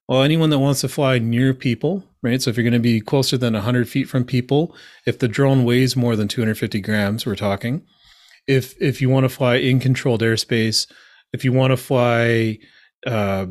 [0.09, 2.43] Well, anyone that wants to fly near people, right?
[2.43, 5.65] So if you're going to be closer than 100 feet from people, if the drone
[5.65, 7.87] weighs more than 250 grams, we're talking.
[8.47, 10.87] If if you want to fly in controlled airspace
[11.35, 12.59] if you want to fly
[13.05, 13.47] uh,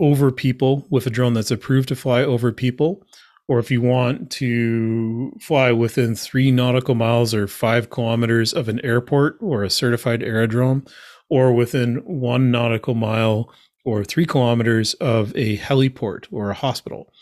[0.00, 3.04] over people with a drone that's approved to fly over people,
[3.48, 8.80] or if you want to fly within three nautical miles or five kilometers of an
[8.84, 10.84] airport or a certified aerodrome,
[11.28, 13.52] or within one nautical mile
[13.84, 17.12] or three kilometers of a heliport or a hospital.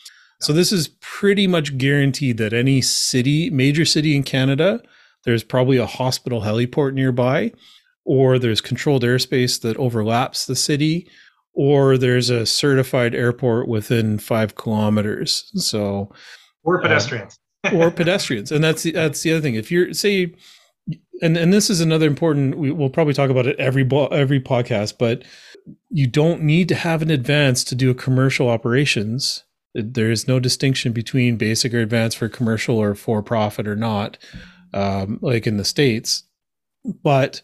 [0.41, 4.83] So this is pretty much guaranteed that any city, major city in Canada,
[5.25, 7.53] there's probably a hospital heliport nearby,
[8.05, 11.09] or there's controlled airspace that overlaps the city,
[11.53, 15.51] or there's a certified airport within five kilometers.
[15.55, 16.13] So,
[16.63, 19.55] or uh, pedestrians, uh, or pedestrians, and that's the, that's the other thing.
[19.55, 20.35] If you're say,
[21.23, 22.57] and and this is another important.
[22.59, 25.25] We, will probably talk about it every every podcast, but
[25.91, 29.45] you don't need to have an advance to do a commercial operations.
[29.75, 34.19] There is no distinction between basic or advanced for commercial or for profit or not,
[34.75, 36.25] um, like in the states.
[37.05, 37.41] But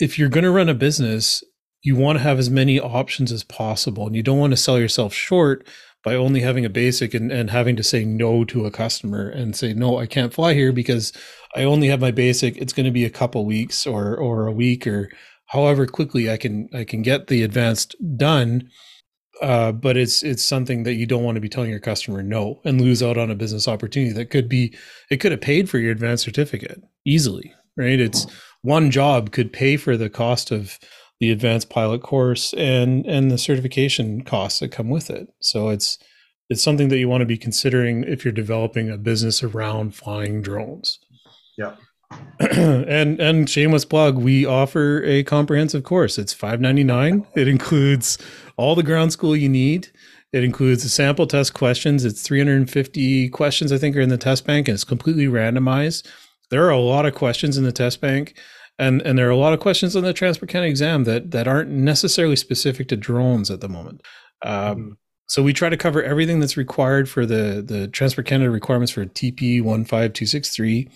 [0.00, 1.44] if you're going to run a business,
[1.82, 4.78] you want to have as many options as possible and you don't want to sell
[4.78, 5.66] yourself short
[6.04, 9.56] by only having a basic and, and having to say no to a customer and
[9.56, 11.12] say no i can't fly here because
[11.54, 12.56] i only have my basic.
[12.56, 15.10] It's going to be a couple weeks or or a week or
[15.46, 18.68] however quickly i can i can get the advanced done
[19.40, 22.60] uh, but it's it's something that you don't want to be telling your customer no
[22.64, 24.76] and lose out on a business opportunity that could be
[25.10, 28.00] it could have paid for your advanced certificate easily right?
[28.00, 28.26] It's
[28.62, 30.78] one job could pay for the cost of
[31.22, 35.28] the advanced pilot course and and the certification costs that come with it.
[35.38, 35.96] So it's
[36.50, 40.42] it's something that you want to be considering if you're developing a business around flying
[40.42, 40.98] drones.
[41.56, 41.76] Yeah.
[42.40, 46.18] and and shameless plug, we offer a comprehensive course.
[46.18, 47.24] It's 5.99.
[47.36, 48.18] It includes
[48.56, 49.92] all the ground school you need.
[50.32, 52.04] It includes the sample test questions.
[52.04, 56.04] It's 350 questions I think are in the test bank and it's completely randomized.
[56.50, 58.34] There are a lot of questions in the test bank
[58.78, 61.46] and and there are a lot of questions on the Transport Canada exam that that
[61.46, 64.02] aren't necessarily specific to drones at the moment.
[64.42, 64.90] Um, mm-hmm.
[65.28, 69.04] so we try to cover everything that's required for the the Transport Canada requirements for
[69.04, 70.88] TP one five two six three,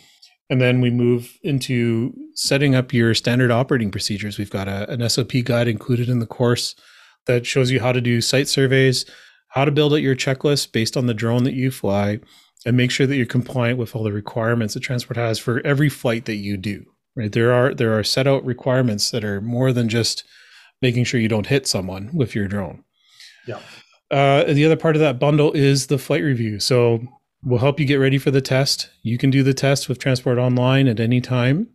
[0.50, 4.38] and then we move into setting up your standard operating procedures.
[4.38, 6.74] We've got a, an SOP guide included in the course
[7.26, 9.04] that shows you how to do site surveys,
[9.48, 12.20] how to build out your checklist based on the drone that you fly,
[12.64, 15.88] and make sure that you're compliant with all the requirements that transport has for every
[15.88, 16.86] flight that you do
[17.16, 17.32] right?
[17.32, 20.24] There are there are set out requirements that are more than just
[20.82, 22.84] making sure you don't hit someone with your drone.
[23.46, 23.60] Yeah.
[24.10, 26.60] Uh, the other part of that bundle is the flight review.
[26.60, 27.00] So
[27.42, 28.90] we'll help you get ready for the test.
[29.02, 31.68] You can do the test with Transport Online at any time.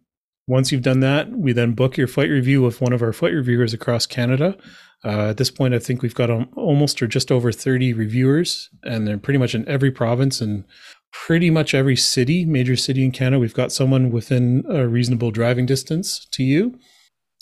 [0.48, 3.34] Once you've done that, we then book your flight review with one of our flight
[3.34, 4.58] reviewers across Canada.
[5.04, 9.08] Uh, at this point, I think we've got almost or just over 30 reviewers, and
[9.08, 10.64] they're pretty much in every province and
[11.12, 15.66] pretty much every city, major city in Canada, we've got someone within a reasonable driving
[15.66, 16.78] distance to you.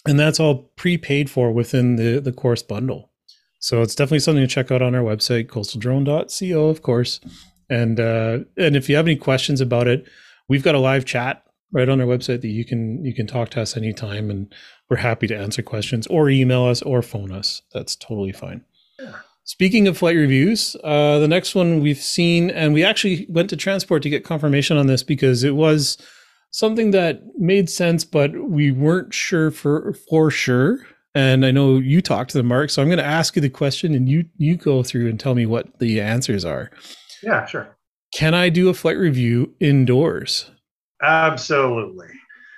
[0.07, 3.11] And that's all prepaid for within the, the course bundle.
[3.59, 7.19] So it's definitely something to check out on our website, coastaldrone.co, of course.
[7.69, 10.07] And uh, and if you have any questions about it,
[10.47, 13.49] we've got a live chat right on our website that you can you can talk
[13.49, 14.51] to us anytime and
[14.89, 17.61] we're happy to answer questions or email us or phone us.
[17.73, 18.63] That's totally fine.
[19.43, 23.55] Speaking of flight reviews, uh, the next one we've seen, and we actually went to
[23.55, 25.97] transport to get confirmation on this because it was
[26.51, 30.79] something that made sense, but we weren't sure for for sure.
[31.15, 33.49] And I know you talked to the Mark, so I'm going to ask you the
[33.49, 36.69] question, and you you go through and tell me what the answers are.
[37.23, 37.75] Yeah, sure.
[38.13, 40.49] Can I do a flight review indoors?
[41.01, 42.07] Absolutely.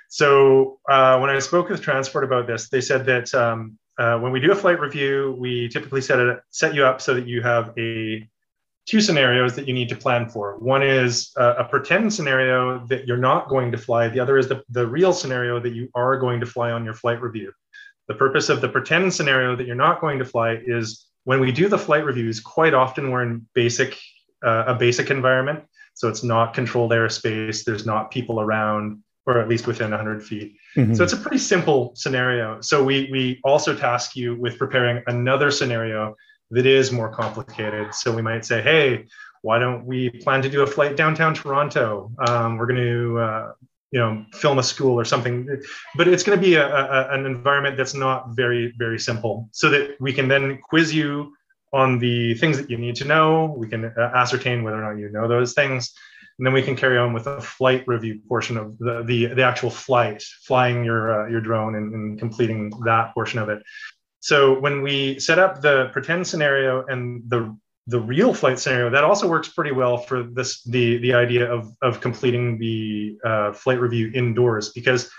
[0.08, 4.32] So uh, when I spoke with Transport about this, they said that um, uh, when
[4.32, 7.40] we do a flight review, we typically set it set you up so that you
[7.40, 8.28] have a
[8.84, 10.58] two scenarios that you need to plan for.
[10.58, 14.08] One is a pretend scenario that you're not going to fly.
[14.08, 16.94] The other is the, the real scenario that you are going to fly on your
[16.94, 17.52] flight review.
[18.08, 21.52] The purpose of the pretend scenario that you're not going to fly is when we
[21.52, 23.96] do the flight reviews, quite often we're in basic
[24.44, 25.60] uh, a basic environment.
[25.94, 27.62] So it's not controlled airspace.
[27.64, 30.56] There's not people around or at least within 100 feet.
[30.76, 30.94] Mm-hmm.
[30.94, 32.60] So it's a pretty simple scenario.
[32.60, 36.16] So we we also task you with preparing another scenario
[36.50, 37.94] that is more complicated.
[37.94, 39.06] So we might say, hey,
[39.42, 42.10] why don't we plan to do a flight downtown Toronto?
[42.26, 43.52] Um, we're going to uh,
[43.90, 45.48] you know film a school or something,
[45.96, 49.70] but it's going to be a, a, an environment that's not very very simple, so
[49.70, 51.32] that we can then quiz you
[51.72, 53.54] on the things that you need to know.
[53.56, 55.92] We can uh, ascertain whether or not you know those things
[56.38, 59.42] and then we can carry on with the flight review portion of the the, the
[59.42, 63.62] actual flight, flying your uh, your drone and, and completing that portion of it.
[64.20, 67.56] So when we set up the pretend scenario and the
[67.88, 71.72] the real flight scenario, that also works pretty well for this the the idea of
[71.82, 75.10] of completing the uh, flight review indoors because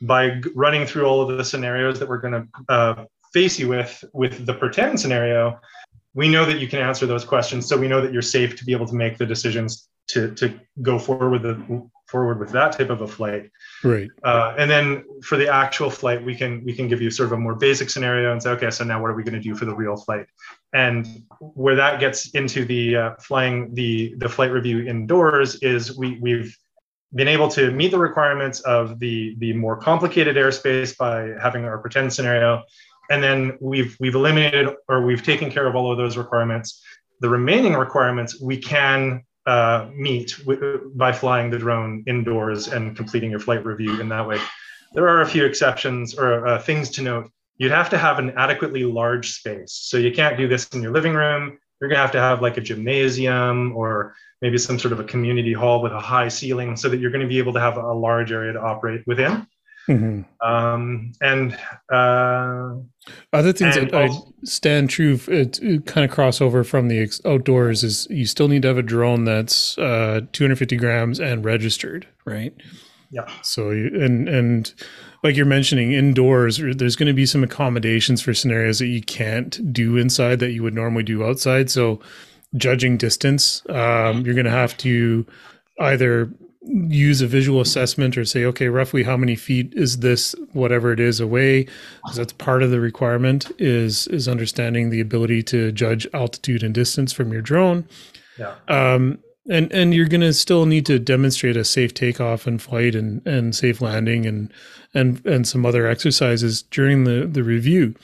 [0.00, 4.04] by running through all of the scenarios that we're going to uh, face you with
[4.12, 5.60] with the pretend scenario,
[6.14, 7.66] we know that you can answer those questions.
[7.66, 10.58] So we know that you're safe to be able to make the decisions to to
[10.80, 13.50] go forward with the forward with that type of a flight.
[13.82, 14.08] Right.
[14.22, 17.32] Uh, and then for the actual flight, we can we can give you sort of
[17.32, 19.54] a more basic scenario and say, okay, so now what are we going to do
[19.54, 20.26] for the real flight?
[20.74, 26.18] And where that gets into the uh, flying the the flight review indoors is we
[26.20, 26.56] we've
[27.14, 31.78] been able to meet the requirements of the the more complicated airspace by having our
[31.78, 32.62] pretend scenario
[33.10, 36.82] and then we've we've eliminated or we've taken care of all of those requirements
[37.20, 43.30] the remaining requirements we can uh, meet w- by flying the drone indoors and completing
[43.30, 44.38] your flight review in that way.
[44.92, 47.30] There are a few exceptions or uh, things to note.
[47.56, 49.72] You'd have to have an adequately large space.
[49.72, 51.58] So you can't do this in your living room.
[51.80, 55.04] You're going to have to have like a gymnasium or maybe some sort of a
[55.04, 57.76] community hall with a high ceiling so that you're going to be able to have
[57.76, 59.46] a large area to operate within
[59.88, 60.46] Mm-hmm.
[60.46, 61.58] Um, and
[61.92, 62.74] uh,
[63.32, 67.10] other things and that also, I stand true, it, it, kind of crossover from the
[67.24, 72.06] outdoors is you still need to have a drone that's uh, 250 grams and registered,
[72.24, 72.54] right?
[73.10, 73.28] Yeah.
[73.42, 74.72] So you, and and
[75.22, 79.72] like you're mentioning indoors, there's going to be some accommodations for scenarios that you can't
[79.72, 81.70] do inside that you would normally do outside.
[81.70, 82.00] So
[82.56, 85.26] judging distance, um, you're going to have to
[85.80, 86.32] either
[86.64, 91.00] use a visual assessment or say, okay, roughly how many feet is this, whatever it
[91.00, 91.66] is, away?
[92.02, 96.74] Because that's part of the requirement is is understanding the ability to judge altitude and
[96.74, 97.86] distance from your drone.
[98.38, 98.54] Yeah.
[98.68, 99.18] Um,
[99.50, 103.26] and and you're going to still need to demonstrate a safe takeoff and flight and
[103.26, 104.52] and safe landing and
[104.94, 107.94] and and some other exercises during the the review.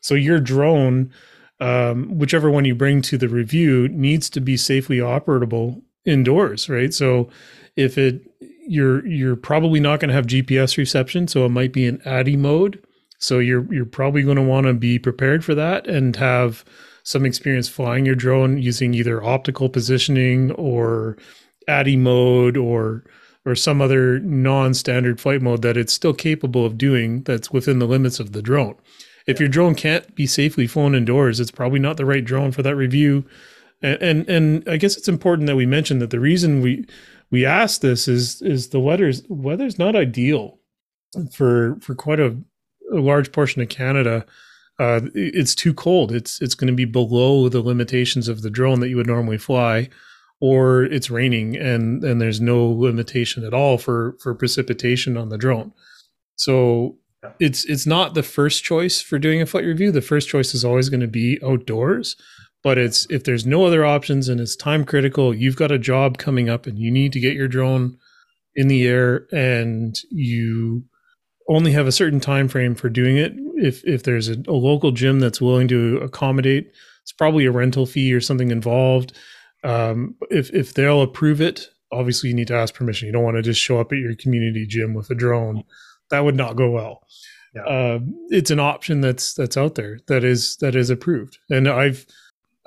[0.00, 1.12] So your drone,
[1.60, 6.92] um, whichever one you bring to the review, needs to be safely operable indoors, right?
[6.92, 7.28] So
[7.78, 8.20] if it
[8.66, 12.36] you're you're probably not going to have GPS reception, so it might be in ATTI
[12.36, 12.84] mode.
[13.18, 16.64] So you're you're probably going to want to be prepared for that and have
[17.04, 21.16] some experience flying your drone using either optical positioning or
[21.68, 23.04] ATTI mode or
[23.46, 27.86] or some other non-standard flight mode that it's still capable of doing that's within the
[27.86, 28.74] limits of the drone.
[29.26, 32.62] If your drone can't be safely flown indoors, it's probably not the right drone for
[32.62, 33.24] that review.
[33.80, 36.84] And, and and I guess it's important that we mention that the reason we
[37.30, 40.58] we asked this is is the weather's weather's not ideal
[41.32, 42.36] for for quite a,
[42.92, 44.24] a large portion of Canada.
[44.78, 46.12] Uh, it's too cold.
[46.12, 49.38] It's it's going to be below the limitations of the drone that you would normally
[49.38, 49.88] fly,
[50.40, 55.38] or it's raining and and there's no limitation at all for for precipitation on the
[55.38, 55.72] drone.
[56.36, 56.96] So
[57.40, 59.90] it's it's not the first choice for doing a flight review.
[59.90, 62.16] The first choice is always going to be outdoors
[62.62, 66.18] but it's if there's no other options and it's time critical you've got a job
[66.18, 67.96] coming up and you need to get your drone
[68.54, 70.84] in the air and you
[71.48, 73.32] only have a certain time frame for doing it.
[73.54, 77.86] If if there's a, a local gym that's willing to accommodate it's probably a rental
[77.86, 79.14] fee or something involved.
[79.64, 83.06] Um, if if they'll approve it obviously you need to ask permission.
[83.06, 85.64] You don't want to just show up at your community gym with a drone.
[86.10, 87.02] That would not go well.
[87.54, 87.62] Yeah.
[87.62, 87.98] uh,
[88.28, 91.38] it's an option that's that's out there that is that is approved.
[91.48, 92.06] And i've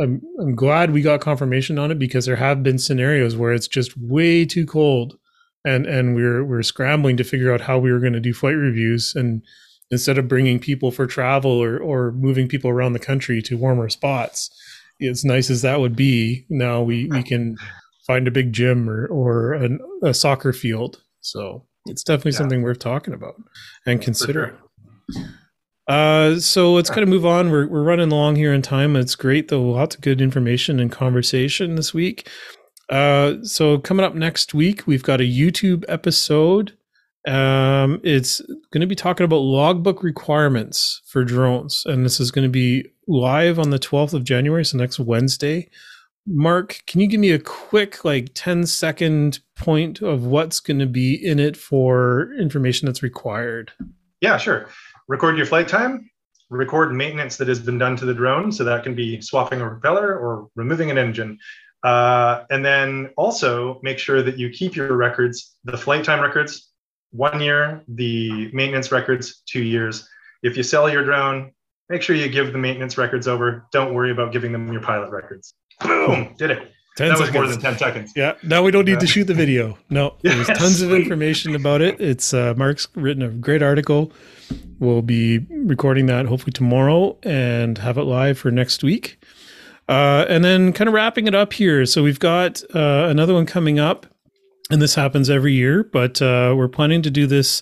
[0.01, 3.67] I'm I'm glad we got confirmation on it because there have been scenarios where it's
[3.67, 5.17] just way too cold,
[5.63, 8.55] and and we're we're scrambling to figure out how we were going to do flight
[8.55, 9.43] reviews, and
[9.91, 13.89] instead of bringing people for travel or or moving people around the country to warmer
[13.89, 14.49] spots,
[15.01, 17.57] as nice as that would be, now we we can
[18.07, 21.01] find a big gym or or an, a soccer field.
[21.21, 22.37] So it's definitely yeah.
[22.39, 23.35] something worth talking about
[23.85, 24.55] and considering.
[25.13, 25.29] Sure.
[25.87, 27.49] Uh, so let's kind of move on.
[27.49, 28.95] We're, we're running along here in time.
[28.95, 29.63] It's great, though.
[29.63, 32.29] Lots of good information and conversation this week.
[32.89, 36.77] Uh, so coming up next week, we've got a YouTube episode.
[37.27, 42.43] Um, it's going to be talking about logbook requirements for drones, and this is going
[42.43, 45.69] to be live on the 12th of January, so next Wednesday.
[46.27, 50.85] Mark, can you give me a quick, like 10 second point of what's going to
[50.85, 53.71] be in it for information that's required?
[54.19, 54.67] Yeah, sure
[55.11, 56.09] record your flight time,
[56.49, 58.49] record maintenance that has been done to the drone.
[58.49, 61.37] So that can be swapping a propeller or removing an engine.
[61.83, 66.69] Uh, and then also make sure that you keep your records, the flight time records,
[67.11, 70.07] one year, the maintenance records, two years.
[70.43, 71.51] If you sell your drone,
[71.89, 73.65] make sure you give the maintenance records over.
[73.73, 75.53] Don't worry about giving them your pilot records.
[75.81, 76.71] Boom, did it.
[77.09, 77.19] That seconds.
[77.19, 78.13] was more than 10 seconds.
[78.15, 78.33] Yeah.
[78.43, 79.77] Now we don't need to shoot the video.
[79.89, 80.57] No, there's yes.
[80.57, 81.99] tons of information about it.
[81.99, 84.11] It's uh, Mark's written a great article.
[84.79, 89.23] We'll be recording that hopefully tomorrow and have it live for next week.
[89.87, 91.85] Uh, and then kind of wrapping it up here.
[91.85, 94.05] So we've got uh, another one coming up,
[94.69, 97.61] and this happens every year, but uh, we're planning to do this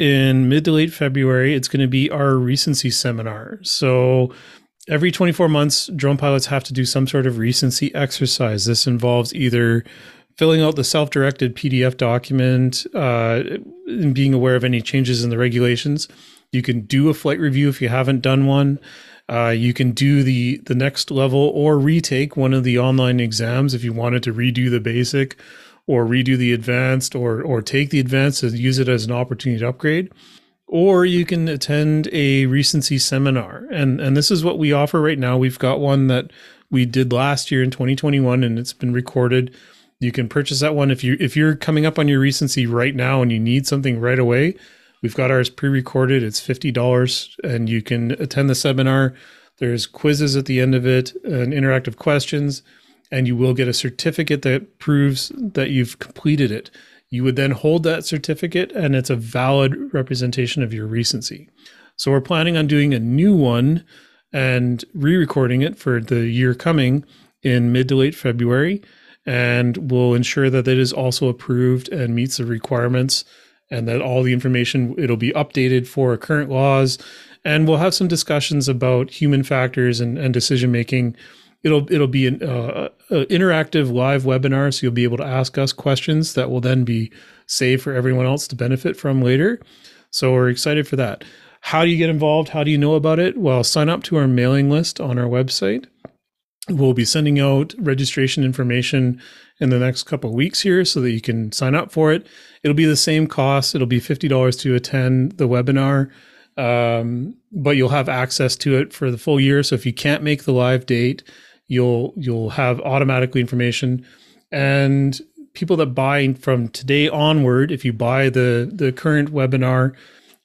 [0.00, 3.58] in mid to late February, it's going to be our recency seminar.
[3.62, 4.32] So
[4.90, 8.66] every 24 months, drone pilots have to do some sort of recency exercise.
[8.66, 9.84] This involves either
[10.36, 13.42] filling out the self directed PDF document uh,
[13.86, 16.08] and being aware of any changes in the regulations.
[16.52, 18.80] You can do a flight review if you haven't done one.
[19.28, 23.74] Uh, you can do the the next level or retake one of the online exams
[23.74, 25.36] if you wanted to redo the basic
[25.86, 29.60] or redo the advanced or or take the advanced and use it as an opportunity
[29.60, 30.10] to upgrade
[30.72, 35.18] or you can attend a recency seminar and and this is what we offer right
[35.18, 36.30] now we've got one that
[36.70, 39.54] we did last year in 2021 and it's been recorded
[39.98, 42.94] you can purchase that one if you if you're coming up on your recency right
[42.94, 44.54] now and you need something right away
[45.02, 46.22] We've got ours pre-recorded.
[46.22, 49.14] It's fifty dollars, and you can attend the seminar.
[49.58, 52.62] There's quizzes at the end of it and interactive questions,
[53.10, 56.70] and you will get a certificate that proves that you've completed it.
[57.10, 61.48] You would then hold that certificate, and it's a valid representation of your recency.
[61.96, 63.84] So we're planning on doing a new one
[64.32, 67.04] and re-recording it for the year coming
[67.42, 68.80] in mid to late February,
[69.26, 73.24] and we'll ensure that it is also approved and meets the requirements
[73.70, 76.98] and that all the information it'll be updated for current laws
[77.44, 81.16] and we'll have some discussions about human factors and, and decision making
[81.62, 85.72] it'll it'll be an uh, interactive live webinar so you'll be able to ask us
[85.72, 87.10] questions that will then be
[87.46, 89.60] saved for everyone else to benefit from later
[90.10, 91.24] so we're excited for that
[91.62, 94.16] how do you get involved how do you know about it well sign up to
[94.16, 95.86] our mailing list on our website
[96.68, 99.20] we'll be sending out registration information
[99.60, 102.26] in the next couple weeks here so that you can sign up for it.
[102.62, 103.74] It'll be the same cost.
[103.74, 106.10] It'll be $50 to attend the webinar,
[106.56, 109.62] um, but you'll have access to it for the full year.
[109.62, 111.22] So if you can't make the live date,
[111.70, 114.04] you'll you'll have automatically information.
[114.52, 115.18] And
[115.54, 119.94] people that buy from today onward, if you buy the the current webinar,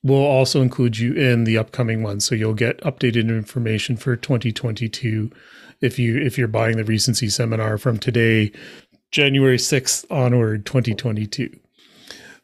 [0.03, 2.19] we'll also include you in the upcoming one.
[2.19, 5.31] So you'll get updated information for 2022
[5.81, 8.51] if you if you're buying the recency seminar from today
[9.11, 11.59] January 6th onward, 2022.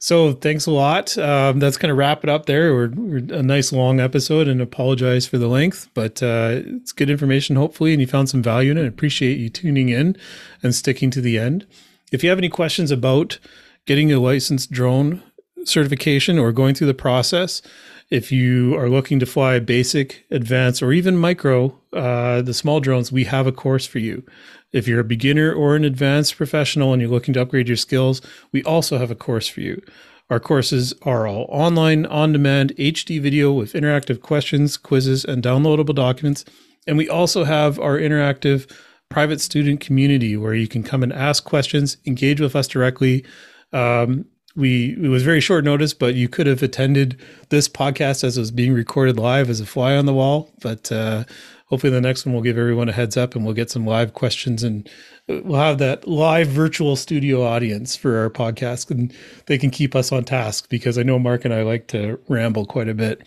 [0.03, 1.15] So thanks a lot.
[1.15, 2.73] Um, that's going to wrap it up there.
[2.73, 7.11] We're, we're, a nice long episode and apologize for the length, but uh, it's good
[7.11, 8.83] information, hopefully, and you found some value in it.
[8.83, 10.17] I appreciate you tuning in
[10.63, 11.67] and sticking to the end.
[12.11, 13.37] If you have any questions about
[13.85, 15.21] getting a licensed drone
[15.65, 17.61] certification or going through the process,
[18.09, 23.11] if you are looking to fly basic, advanced, or even micro, uh, the small drones,
[23.11, 24.25] we have a course for you.
[24.73, 28.21] If you're a beginner or an advanced professional and you're looking to upgrade your skills,
[28.51, 29.81] we also have a course for you.
[30.29, 35.93] Our courses are all online, on demand, HD video with interactive questions, quizzes, and downloadable
[35.93, 36.45] documents.
[36.87, 38.71] And we also have our interactive
[39.09, 43.25] private student community where you can come and ask questions, engage with us directly.
[43.73, 47.19] Um, we it was very short notice, but you could have attended
[47.49, 50.49] this podcast as it was being recorded live as a fly on the wall.
[50.61, 51.25] But uh,
[51.71, 54.13] hopefully the next one will give everyone a heads up and we'll get some live
[54.13, 54.89] questions and
[55.27, 59.13] we'll have that live virtual studio audience for our podcast and
[59.45, 62.65] they can keep us on task because I know Mark and I like to ramble
[62.65, 63.25] quite a bit.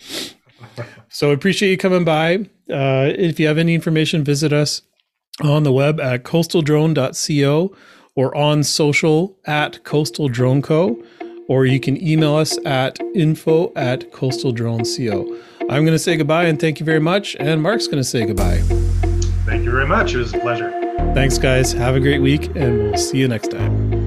[1.09, 2.47] So appreciate you coming by.
[2.69, 4.83] Uh, if you have any information, visit us
[5.41, 7.75] on the web at coastaldrone.co
[8.15, 11.01] or on social at Coastal Drone Co.
[11.47, 15.44] Or you can email us at info at coastaldrone.co.
[15.67, 17.35] I'm going to say goodbye and thank you very much.
[17.39, 18.59] And Mark's going to say goodbye.
[19.45, 20.13] Thank you very much.
[20.13, 20.71] It was a pleasure.
[21.15, 21.71] Thanks, guys.
[21.73, 24.04] Have a great week, and we'll see you next time.